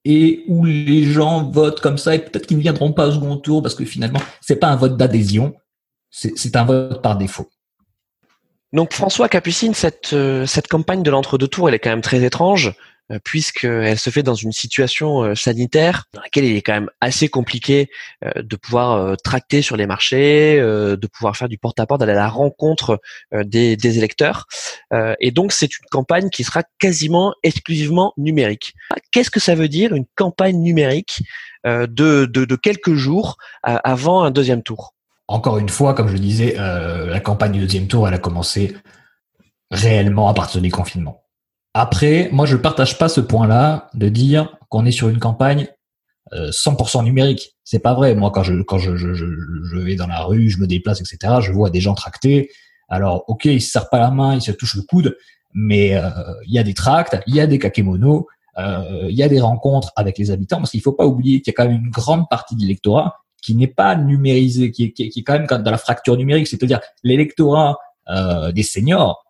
et 0.05 0.45
où 0.49 0.65
les 0.65 1.05
gens 1.05 1.45
votent 1.51 1.81
comme 1.81 1.99
ça 1.99 2.15
et 2.15 2.19
peut-être 2.21 2.47
qu'ils 2.47 2.57
ne 2.57 2.63
viendront 2.63 2.93
pas 2.93 3.09
au 3.09 3.13
second 3.13 3.37
tour 3.37 3.63
parce 3.63 3.75
que 3.75 3.85
finalement 3.85 4.21
c'est 4.41 4.57
pas 4.57 4.69
un 4.69 4.77
vote 4.77 4.97
d'adhésion, 4.97 5.55
c'est 6.11 6.57
un 6.57 6.65
vote 6.65 7.03
par 7.03 7.17
défaut. 7.17 7.49
Donc 8.73 8.93
François 8.93 9.29
Capucine, 9.29 9.75
cette, 9.75 10.13
euh, 10.13 10.47
cette 10.47 10.69
campagne 10.69 11.03
de 11.03 11.11
l'entre-deux 11.11 11.49
tours, 11.49 11.69
elle 11.69 11.75
est 11.75 11.81
quand 11.81 11.91
même 11.91 12.03
très 12.03 12.23
étrange. 12.23 12.73
Euh, 13.11 13.19
puisqu'elle 13.23 13.99
se 13.99 14.11
fait 14.11 14.23
dans 14.23 14.35
une 14.35 14.53
situation 14.53 15.23
euh, 15.23 15.35
sanitaire 15.35 16.05
dans 16.15 16.21
laquelle 16.21 16.45
il 16.45 16.57
est 16.57 16.63
quand 16.63 16.75
même 16.75 16.91
assez 17.01 17.29
compliqué 17.29 17.91
euh, 18.25 18.43
de 18.43 18.57
pouvoir 18.57 19.17
tracter 19.25 19.63
sur 19.63 19.77
les 19.77 19.87
marchés, 19.87 20.59
de 20.61 21.07
pouvoir 21.07 21.37
faire 21.37 21.49
du 21.49 21.59
porte-à-porte, 21.59 22.01
d'aller 22.01 22.13
à 22.13 22.17
la 22.17 22.29
rencontre 22.29 23.01
des, 23.33 23.77
des 23.77 23.99
électeurs. 23.99 24.47
Et 25.21 25.31
donc 25.31 25.53
c'est 25.53 25.67
une 25.67 25.87
campagne 25.91 26.31
qui 26.31 26.45
sera 26.45 26.63
quasiment 26.79 27.35
exclusivement 27.43 28.13
numérique. 28.17 28.75
Qu'est-ce 29.13 29.31
que 29.31 29.41
ça 29.41 29.55
veut 29.55 29.69
dire 29.69 29.95
une 29.95 30.07
campagne 30.17 30.59
numérique 30.61 31.23
de, 31.65 31.87
de, 31.87 32.27
de 32.27 32.57
quelques 32.57 32.95
jours 32.95 33.37
avant 33.63 34.23
un 34.23 34.31
deuxième 34.31 34.63
tour? 34.63 34.95
Encore 35.29 35.59
une 35.59 35.69
fois, 35.69 35.95
comme 35.95 36.09
je 36.09 36.15
le 36.15 36.21
disais, 36.21 36.57
la 36.57 37.21
campagne 37.21 37.53
du 37.53 37.61
deuxième 37.61 37.87
tour, 37.87 38.07
elle 38.07 38.15
a 38.15 38.19
commencé 38.19 38.77
réellement 39.71 40.29
à 40.29 40.35
partir 40.35 40.61
du 40.61 40.71
confinement. 40.71 41.23
Après, 41.75 42.29
moi, 42.33 42.47
je 42.47 42.57
partage 42.57 42.99
pas 42.99 43.09
ce 43.09 43.21
point-là 43.21 43.89
de 43.95 44.09
dire 44.09 44.57
qu'on 44.69 44.85
est 44.87 44.91
sur 44.91 45.09
une 45.09 45.19
campagne 45.19 45.69
100% 46.33 46.99
euh, 46.99 47.03
numérique. 47.03 47.57
C'est 47.65 47.79
pas 47.79 47.95
vrai. 47.95 48.15
Moi, 48.15 48.31
quand 48.31 48.43
je 48.43 48.63
quand 48.63 48.79
je, 48.79 48.97
je, 48.97 49.15
je, 49.15 49.79
vais 49.79 49.95
dans 49.95 50.07
la 50.07 50.23
rue, 50.23 50.49
je 50.49 50.59
me 50.59 50.67
déplace, 50.67 51.01
etc., 51.01 51.35
je 51.41 51.53
vois 51.53 51.71
des 51.71 51.81
gens 51.81 51.95
tractés. 51.95 52.51
Alors, 52.89 53.25
ok, 53.29 53.45
ils 53.45 53.63
se 53.63 53.71
serrent 53.71 53.89
pas 53.89 53.99
la 53.99 54.11
main, 54.11 54.35
ils 54.35 54.43
se 54.43 54.51
touchent 54.53 54.77
le 54.77 54.83
coude, 54.83 55.17
mais 55.55 55.95
euh, 55.95 56.11
il 56.47 56.53
y 56.53 56.59
a 56.59 56.63
des 56.63 56.75
tracts, 56.75 57.17
il 57.27 57.35
y 57.35 57.41
a 57.41 57.47
des 57.47 57.59
kakémonos, 57.59 58.27
euh, 58.59 59.07
il 59.09 59.17
y 59.17 59.23
a 59.23 59.29
des 59.29 59.41
rencontres 59.41 59.93
avec 59.97 60.19
les 60.19 60.31
habitants, 60.31 60.59
parce 60.59 60.73
qu'il 60.73 60.83
faut 60.83 60.93
pas 60.93 61.07
oublier 61.07 61.41
qu'il 61.41 61.53
y 61.53 61.55
a 61.55 61.57
quand 61.57 61.69
même 61.69 61.85
une 61.85 61.91
grande 61.91 62.29
partie 62.29 62.57
de 62.57 62.61
l'électorat 62.61 63.17
qui 63.43 63.55
n'est 63.55 63.69
pas 63.69 63.95
numérisé, 63.95 64.71
qui 64.71 64.85
est, 64.85 64.93
qui, 64.93 65.05
est, 65.05 65.23
quand 65.23 65.33
même 65.33 65.47
dans 65.47 65.71
la 65.71 65.79
fracture 65.79 66.17
numérique, 66.17 66.47
c'est-à-dire 66.47 66.81
l'électorat 67.03 67.79
euh, 68.09 68.53
des 68.53 68.63
seniors, 68.63 69.25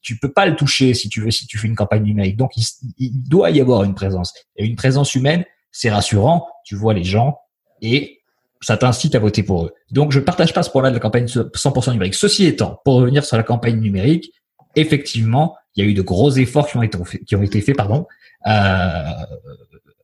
tu 0.00 0.18
peux 0.18 0.32
pas 0.32 0.46
le 0.46 0.56
toucher 0.56 0.94
si 0.94 1.08
tu 1.08 1.20
veux, 1.20 1.30
si 1.30 1.46
tu 1.46 1.58
fais 1.58 1.68
une 1.68 1.76
campagne 1.76 2.02
numérique. 2.02 2.36
Donc, 2.36 2.52
il, 2.56 3.22
doit 3.22 3.50
y 3.50 3.60
avoir 3.60 3.84
une 3.84 3.94
présence. 3.94 4.34
Et 4.56 4.64
une 4.64 4.76
présence 4.76 5.14
humaine, 5.14 5.44
c'est 5.70 5.90
rassurant. 5.90 6.46
Tu 6.64 6.74
vois 6.74 6.94
les 6.94 7.04
gens 7.04 7.38
et 7.80 8.20
ça 8.60 8.76
t'incite 8.76 9.14
à 9.14 9.18
voter 9.18 9.42
pour 9.42 9.64
eux. 9.64 9.74
Donc, 9.90 10.12
je 10.12 10.20
partage 10.20 10.52
pas 10.52 10.62
ce 10.62 10.70
point-là 10.70 10.90
de 10.90 10.94
la 10.94 11.00
campagne 11.00 11.26
100% 11.26 11.92
numérique. 11.92 12.14
Ceci 12.14 12.46
étant, 12.46 12.80
pour 12.84 12.94
revenir 12.94 13.24
sur 13.24 13.36
la 13.36 13.42
campagne 13.42 13.80
numérique, 13.80 14.32
effectivement, 14.76 15.56
il 15.74 15.84
y 15.84 15.86
a 15.86 15.90
eu 15.90 15.94
de 15.94 16.02
gros 16.02 16.30
efforts 16.30 16.68
qui 16.68 16.76
ont 16.76 16.82
été, 16.82 16.98
qui 17.26 17.36
ont 17.36 17.42
été 17.42 17.60
faits, 17.60 17.76
pardon. 17.76 18.06
Euh, 18.46 19.10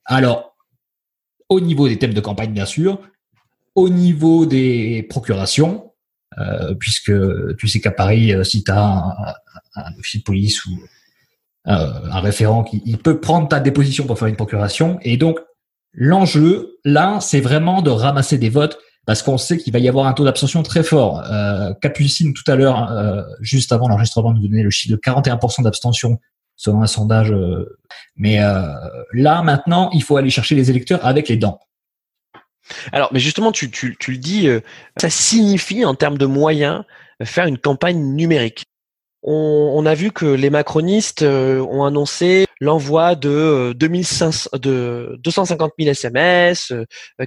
alors, 0.05 0.57
au 1.49 1.61
niveau 1.61 1.89
des 1.89 1.99
thèmes 1.99 2.15
de 2.15 2.21
campagne, 2.21 2.53
bien 2.53 2.67
sûr, 2.67 3.01
au 3.75 3.89
niveau 3.89 4.45
des 4.45 5.05
procurations, 5.05 5.88
euh, 6.41 6.75
puisque 6.75 7.13
tu 7.57 7.69
sais 7.69 7.81
qu'à 7.81 7.91
Paris, 7.91 8.33
euh, 8.33 8.45
si 8.45 8.63
tu 8.63 8.71
as 8.71 9.15
un, 9.75 9.99
officier 9.99 10.21
de 10.21 10.25
police 10.25 10.65
ou 10.67 10.79
euh, 11.69 12.11
un 12.11 12.21
référent 12.21 12.65
qui 12.65 12.83
il 12.85 12.99
peut 12.99 13.21
prendre 13.21 13.49
ta 13.49 13.61
déposition 13.61 14.07
pour 14.07 14.19
faire 14.19 14.29
une 14.29 14.37
procuration, 14.37 14.99
et 15.03 15.17
donc 15.17 15.41
l'enjeu 15.93 16.79
là, 16.85 17.19
c'est 17.21 17.41
vraiment 17.41 17.83
de 17.83 17.91
ramasser 17.91 18.39
des 18.39 18.51
votes 18.51 18.79
parce 19.07 19.23
qu'on 19.23 19.39
sait 19.39 19.57
qu'il 19.57 19.73
va 19.73 19.79
y 19.79 19.89
avoir 19.89 20.07
un 20.07 20.13
taux 20.13 20.25
d'abstention 20.25 20.63
très 20.63 20.83
fort. 20.83 21.25
Capucine 21.81 22.35
tout 22.35 22.43
à 22.47 22.57
l'heure, 22.57 23.27
juste 23.41 23.73
avant 23.73 23.89
l'enregistrement, 23.89 24.35
nous 24.35 24.47
donnait 24.47 24.63
le 24.63 24.69
chiffre 24.69 24.95
de 24.95 25.01
41% 25.01 25.63
d'abstention 25.63 26.19
selon 26.57 26.83
un 26.83 26.87
sondage. 26.87 27.33
Mais 28.17 28.39
là, 29.15 29.43
maintenant, 29.43 29.89
il 29.95 30.03
faut 30.03 30.19
aller 30.19 30.29
chercher 30.29 30.57
les 30.57 30.69
électeurs 30.69 31.07
avec 31.07 31.31
les 31.31 31.39
dents. 31.39 31.59
Alors, 32.93 33.11
mais 33.13 33.21
justement, 33.21 33.53
tu, 33.53 33.71
tu, 33.71 33.97
tu 33.99 34.13
le 34.13 34.19
dis, 34.19 34.49
euh, 34.49 34.61
ça 35.01 35.11
signifie 35.11 35.85
en 35.85 35.95
termes 35.95 36.19
de 36.19 36.27
moyens 36.27 36.85
faire 37.25 37.47
une 37.47 37.59
campagne 37.59 37.99
numérique. 38.15 38.65
On, 39.23 39.85
a 39.85 39.95
vu 39.95 40.13
que 40.13 40.27
les 40.27 40.49
macronistes 40.49 41.23
ont 41.23 41.85
annoncé 41.85 42.47
l'envoi 42.61 43.17
de, 43.17 43.73
2500, 43.77 44.51
de 44.55 45.19
250 45.23 45.73
000 45.79 45.91
SMS, 45.91 46.73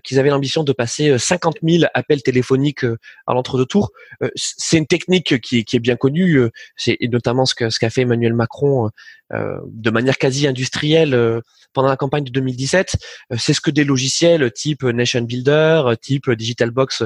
qu'ils 0.04 0.18
avaient 0.18 0.30
l'ambition 0.30 0.64
de 0.64 0.72
passer 0.72 1.18
50 1.18 1.58
000 1.62 1.84
appels 1.94 2.24
téléphoniques 2.24 2.86
à 3.28 3.34
l'entre-deux 3.34 3.66
tours. 3.66 3.92
c'est 4.36 4.78
une 4.78 4.88
technique 4.88 5.42
qui, 5.42 5.66
qui, 5.66 5.76
est 5.76 5.80
bien 5.80 5.98
connue, 5.98 6.40
c'est 6.78 6.98
notamment 7.04 7.46
ce 7.46 7.56
qu'a 7.56 7.70
ce 7.70 7.78
qu'a 7.78 7.90
fait 7.90 8.02
Emmanuel 8.02 8.34
Macron 8.34 8.90
de 9.32 9.90
manière 9.90 10.18
quasi 10.18 10.48
industrielle 10.48 11.42
pendant 11.74 11.90
la 11.90 11.98
campagne 11.98 12.24
de 12.24 12.32
2017. 12.32 12.96
c'est 13.38 13.54
ce 13.54 13.62
que 13.62 13.72
des 13.72 13.84
logiciels 13.84 14.52
type 14.54 14.84
Nation 14.84 15.22
Builder, 15.22 15.84
type 16.02 16.32
Digital 16.32 16.72
Box 16.72 17.04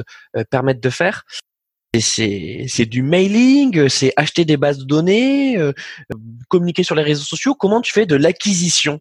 permettent 0.50 0.82
de 0.82 0.90
faire 0.90 1.24
c'est 2.00 2.86
du 2.86 3.02
mailing, 3.02 3.88
c'est 3.88 4.12
acheter 4.16 4.44
des 4.44 4.56
bases 4.56 4.78
de 4.78 4.84
données, 4.84 5.56
euh, 5.58 5.72
communiquer 6.48 6.82
sur 6.82 6.94
les 6.94 7.02
réseaux 7.02 7.24
sociaux. 7.24 7.54
Comment 7.54 7.80
tu 7.80 7.92
fais 7.92 8.06
de 8.06 8.16
l'acquisition? 8.16 9.00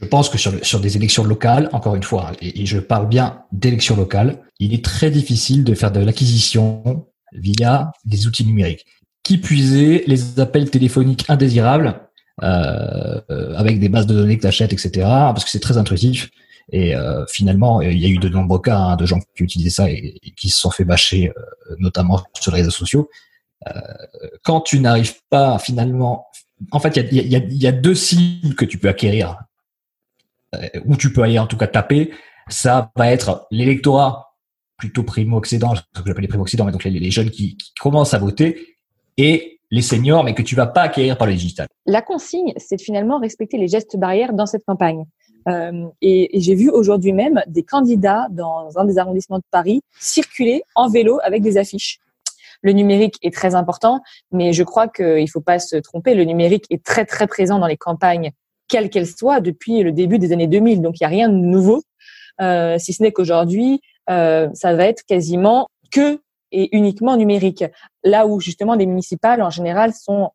Je 0.00 0.06
pense 0.06 0.28
que 0.28 0.36
sur, 0.36 0.80
des 0.80 0.96
élections 0.96 1.24
locales, 1.24 1.70
encore 1.72 1.94
une 1.94 2.02
fois, 2.02 2.32
et, 2.42 2.66
je 2.66 2.78
parle 2.78 3.08
bien 3.08 3.42
d'élections 3.52 3.96
locales, 3.96 4.42
il 4.58 4.74
est 4.74 4.84
très 4.84 5.10
difficile 5.10 5.64
de 5.64 5.74
faire 5.74 5.90
de 5.90 6.00
l'acquisition 6.00 7.06
via 7.32 7.92
des 8.04 8.26
outils 8.26 8.44
numériques. 8.44 8.84
Qui 9.22 9.38
puiser 9.38 10.04
les 10.06 10.38
appels 10.38 10.70
téléphoniques 10.70 11.24
indésirables 11.28 12.00
euh, 12.42 13.20
avec 13.56 13.80
des 13.80 13.88
bases 13.88 14.06
de 14.06 14.14
données 14.14 14.36
que 14.36 14.42
tu 14.42 14.46
achètes, 14.46 14.72
etc. 14.72 14.90
Parce 15.00 15.44
que 15.44 15.50
c'est 15.50 15.60
très 15.60 15.78
intuitif. 15.78 16.28
Et 16.72 16.96
euh, 16.96 17.24
finalement, 17.28 17.80
il 17.80 17.98
y 17.98 18.06
a 18.06 18.08
eu 18.08 18.18
de 18.18 18.28
nombreux 18.28 18.60
cas 18.60 18.76
hein, 18.76 18.96
de 18.96 19.06
gens 19.06 19.20
qui 19.36 19.44
utilisaient 19.44 19.70
ça 19.70 19.90
et, 19.90 20.18
qui 20.36 20.48
se 20.48 20.58
sont 20.58 20.70
fait 20.70 20.84
bâcher, 20.84 21.30
euh, 21.30 21.76
notamment 21.78 22.22
sur 22.34 22.52
les 22.52 22.58
réseaux 22.58 22.70
sociaux. 22.70 23.08
Euh, 23.68 23.80
quand 24.42 24.60
tu 24.60 24.80
n'arrives 24.80 25.14
pas 25.30 25.58
finalement, 25.58 26.26
en 26.72 26.80
fait, 26.80 26.96
il 26.96 27.14
y 27.14 27.20
a, 27.20 27.22
y, 27.22 27.36
a, 27.36 27.46
y 27.46 27.66
a, 27.66 27.72
deux 27.72 27.94
cibles 27.94 28.54
que 28.54 28.64
tu 28.64 28.78
peux 28.78 28.88
acquérir, 28.88 29.38
ou 30.86 30.96
tu 30.96 31.12
peux 31.12 31.22
aller 31.22 31.38
en 31.38 31.46
tout 31.46 31.56
cas 31.56 31.66
taper. 31.66 32.12
Ça 32.48 32.90
va 32.96 33.10
être 33.10 33.46
l'électorat 33.50 34.34
plutôt 34.76 35.02
primo-occident, 35.02 35.74
ce 35.74 35.80
que 36.00 36.06
j'appelle 36.06 36.22
les 36.22 36.28
primo-occidents, 36.28 36.64
mais 36.64 36.72
donc 36.72 36.84
les, 36.84 36.90
les 36.90 37.10
jeunes 37.10 37.30
qui, 37.30 37.56
qui 37.56 37.72
commencent 37.74 38.14
à 38.14 38.18
voter, 38.18 38.76
et 39.16 39.60
les 39.70 39.82
seniors, 39.82 40.24
mais 40.24 40.34
que 40.34 40.42
tu 40.42 40.54
vas 40.54 40.66
pas 40.66 40.82
acquérir 40.82 41.18
par 41.18 41.26
le 41.26 41.34
digital. 41.34 41.66
La 41.86 42.02
consigne, 42.02 42.52
c'est 42.56 42.80
finalement 42.80 43.18
respecter 43.18 43.58
les 43.58 43.68
gestes 43.68 43.96
barrières 43.96 44.32
dans 44.32 44.46
cette 44.46 44.64
campagne. 44.64 45.04
Euh, 45.48 45.86
et, 46.00 46.36
et 46.36 46.40
j'ai 46.40 46.54
vu 46.54 46.70
aujourd'hui 46.70 47.12
même 47.12 47.42
des 47.46 47.62
candidats 47.62 48.26
dans 48.30 48.76
un 48.76 48.84
des 48.84 48.98
arrondissements 48.98 49.38
de 49.38 49.44
Paris 49.50 49.82
circuler 50.00 50.62
en 50.74 50.88
vélo 50.88 51.20
avec 51.22 51.42
des 51.42 51.56
affiches. 51.56 52.00
Le 52.62 52.72
numérique 52.72 53.16
est 53.22 53.32
très 53.32 53.54
important, 53.54 54.00
mais 54.32 54.52
je 54.52 54.62
crois 54.62 54.88
qu'il 54.88 55.22
ne 55.22 55.26
faut 55.26 55.40
pas 55.40 55.58
se 55.58 55.76
tromper. 55.76 56.14
Le 56.14 56.24
numérique 56.24 56.64
est 56.70 56.84
très 56.84 57.04
très 57.04 57.26
présent 57.26 57.58
dans 57.58 57.66
les 57.66 57.76
campagnes, 57.76 58.32
quelles 58.68 58.90
qu'elles 58.90 59.06
soient, 59.06 59.40
depuis 59.40 59.82
le 59.82 59.92
début 59.92 60.18
des 60.18 60.32
années 60.32 60.46
2000. 60.46 60.82
Donc 60.82 60.98
il 60.98 61.02
n'y 61.02 61.06
a 61.06 61.10
rien 61.10 61.28
de 61.28 61.34
nouveau, 61.34 61.82
euh, 62.40 62.78
si 62.78 62.92
ce 62.92 63.02
n'est 63.02 63.12
qu'aujourd'hui, 63.12 63.80
euh, 64.10 64.48
ça 64.54 64.74
va 64.74 64.86
être 64.86 65.02
quasiment 65.06 65.68
que 65.90 66.20
et 66.52 66.76
uniquement 66.76 67.16
numérique. 67.16 67.64
Là 68.04 68.26
où 68.26 68.40
justement 68.40 68.76
des 68.76 68.86
municipales 68.86 69.42
en 69.42 69.50
général 69.50 69.92
sont 69.92 70.30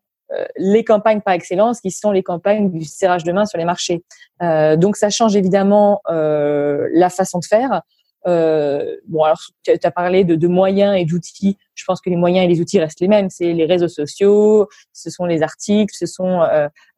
les 0.58 0.84
campagnes 0.84 1.22
par 1.22 1.34
excellence, 1.34 1.82
qui 1.82 1.91
sont 1.91 2.12
les 2.12 2.24
campagnes 2.24 2.72
du 2.72 2.86
serrage 2.86 3.24
de 3.24 3.32
main 3.32 3.46
sur 3.46 3.58
les 3.58 3.65
marchés. 3.65 4.04
Euh, 4.41 4.76
donc 4.76 4.96
ça 4.96 5.10
change 5.10 5.36
évidemment 5.36 6.02
euh, 6.10 6.88
la 6.94 7.10
façon 7.10 7.39
de 7.39 7.46
faire. 7.46 7.82
Euh, 8.28 8.98
bon, 9.08 9.24
alors 9.24 9.39
tu 9.63 9.72
as 9.84 9.91
parlé 9.91 10.24
de, 10.24 10.36
de 10.36 10.48
moyens 10.48 10.96
et 10.98 11.06
d'outils. 11.06 11.58
Je 11.74 11.84
pense 11.86 12.02
que 12.02 12.10
les 12.10 12.15
moyens 12.15 12.46
et 12.46 12.48
les 12.48 12.62
outils 12.62 12.80
restent 12.80 13.02
les 13.02 13.08
mêmes. 13.08 13.30
C'est 13.30 13.54
les 13.54 13.65
réseaux 13.65 13.88
sociaux, 13.88 14.67
ce 14.94 15.10
sont 15.10 15.26
les 15.26 15.41
articles, 15.41 15.96
ce 15.96 16.06
sont 16.06 16.41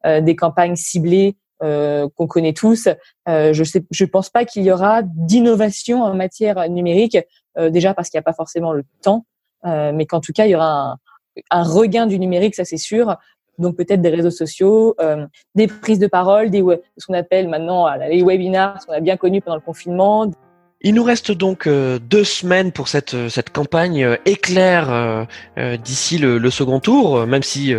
euh, 0.04 0.20
des 0.20 0.36
campagnes 0.36 0.76
ciblées 0.76 1.36
qu'on 1.60 2.26
connaît 2.26 2.52
tous. 2.52 2.90
je 3.26 3.64
sais, 3.64 3.86
je 3.90 4.04
pense 4.04 4.28
pas 4.28 4.44
qu'il 4.44 4.64
y 4.64 4.70
aura 4.70 5.00
d'innovation 5.02 6.02
en 6.02 6.12
matière 6.12 6.68
numérique. 6.68 7.16
déjà 7.56 7.94
parce 7.94 8.10
qu'il 8.10 8.18
n'y 8.18 8.20
a 8.20 8.24
pas 8.24 8.34
forcément 8.34 8.74
le 8.74 8.84
temps, 9.00 9.24
mais 9.64 10.04
qu'en 10.04 10.20
tout 10.20 10.34
cas 10.34 10.44
il 10.44 10.50
y 10.50 10.54
aura 10.56 10.90
un, 10.90 10.98
un 11.50 11.62
regain 11.62 12.06
du 12.06 12.18
numérique, 12.18 12.54
ça 12.54 12.64
c'est 12.64 12.76
sûr. 12.76 13.16
Donc 13.58 13.76
peut-être 13.76 14.02
des 14.02 14.08
réseaux 14.08 14.30
sociaux, 14.30 14.96
euh, 15.00 15.26
des 15.54 15.68
prises 15.68 16.00
de 16.00 16.08
parole, 16.08 16.50
des 16.50 16.62
ce 16.96 17.06
qu'on 17.06 17.14
appelle 17.14 17.48
maintenant 17.48 17.92
les 17.96 18.22
webinars, 18.22 18.80
ce 18.80 18.86
qu'on 18.86 18.92
a 18.92 19.00
bien 19.00 19.16
connu 19.16 19.40
pendant 19.40 19.56
le 19.56 19.62
confinement, 19.62 20.26
il 20.86 20.94
nous 20.94 21.02
reste 21.02 21.32
donc 21.32 21.66
euh, 21.66 21.98
deux 21.98 22.24
semaines 22.24 22.70
pour 22.70 22.88
cette, 22.88 23.14
euh, 23.14 23.30
campagne 23.54 24.04
euh, 24.04 24.16
éclair 24.26 25.26
d'ici 25.82 26.18
le, 26.18 26.50
second 26.50 26.78
tour, 26.78 27.26
même 27.26 27.42
si 27.42 27.74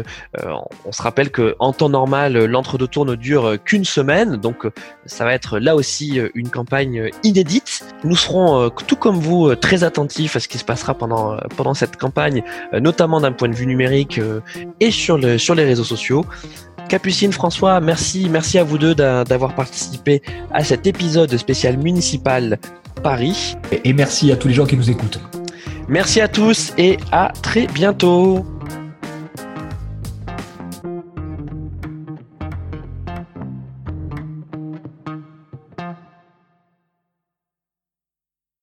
on 0.85 0.91
se 0.91 1.01
rappelle 1.01 1.29
que 1.29 1.55
en 1.59 1.71
temps 1.71 1.89
normal, 1.89 2.45
l'entre-deux 2.45 2.87
tours 2.87 3.05
ne 3.05 3.15
dure 3.15 3.57
qu'une 3.63 3.85
semaine, 3.85 4.37
donc 4.37 4.67
ça 5.05 5.23
va 5.23 5.33
être 5.33 5.59
là 5.59 5.75
aussi 5.75 6.19
une 6.33 6.49
campagne 6.49 7.09
inédite. 7.23 7.85
Nous 8.03 8.15
serons, 8.15 8.69
tout 8.69 8.95
comme 8.95 9.17
vous, 9.17 9.53
très 9.55 9.83
attentifs 9.83 10.35
à 10.35 10.39
ce 10.39 10.47
qui 10.47 10.57
se 10.57 10.65
passera 10.65 10.93
pendant, 10.93 11.37
cette 11.73 11.97
campagne, 11.97 12.43
notamment 12.73 13.21
d'un 13.21 13.31
point 13.31 13.49
de 13.49 13.55
vue 13.55 13.67
numérique 13.67 14.19
et 14.79 14.91
sur, 14.91 15.19
sur 15.39 15.55
les 15.55 15.65
réseaux 15.65 15.83
sociaux. 15.83 16.25
Capucine, 16.89 17.33
François, 17.33 17.79
merci, 17.81 18.27
merci 18.29 18.57
à 18.57 18.63
vous 18.63 18.77
deux 18.77 18.95
d'avoir 18.95 19.55
participé 19.55 20.21
à 20.51 20.63
cet 20.63 20.87
épisode 20.87 21.35
spécial 21.37 21.77
municipal 21.77 22.59
Paris. 23.05 23.55
Et 23.83 23.93
merci 23.93 24.31
à 24.31 24.35
tous 24.35 24.47
les 24.47 24.55
gens 24.55 24.65
qui 24.65 24.75
nous 24.75 24.89
écoutent. 24.89 25.19
Merci 25.87 26.21
à 26.21 26.27
tous 26.27 26.73
et 26.79 26.97
à 27.11 27.31
très 27.43 27.67
bientôt. 27.67 28.43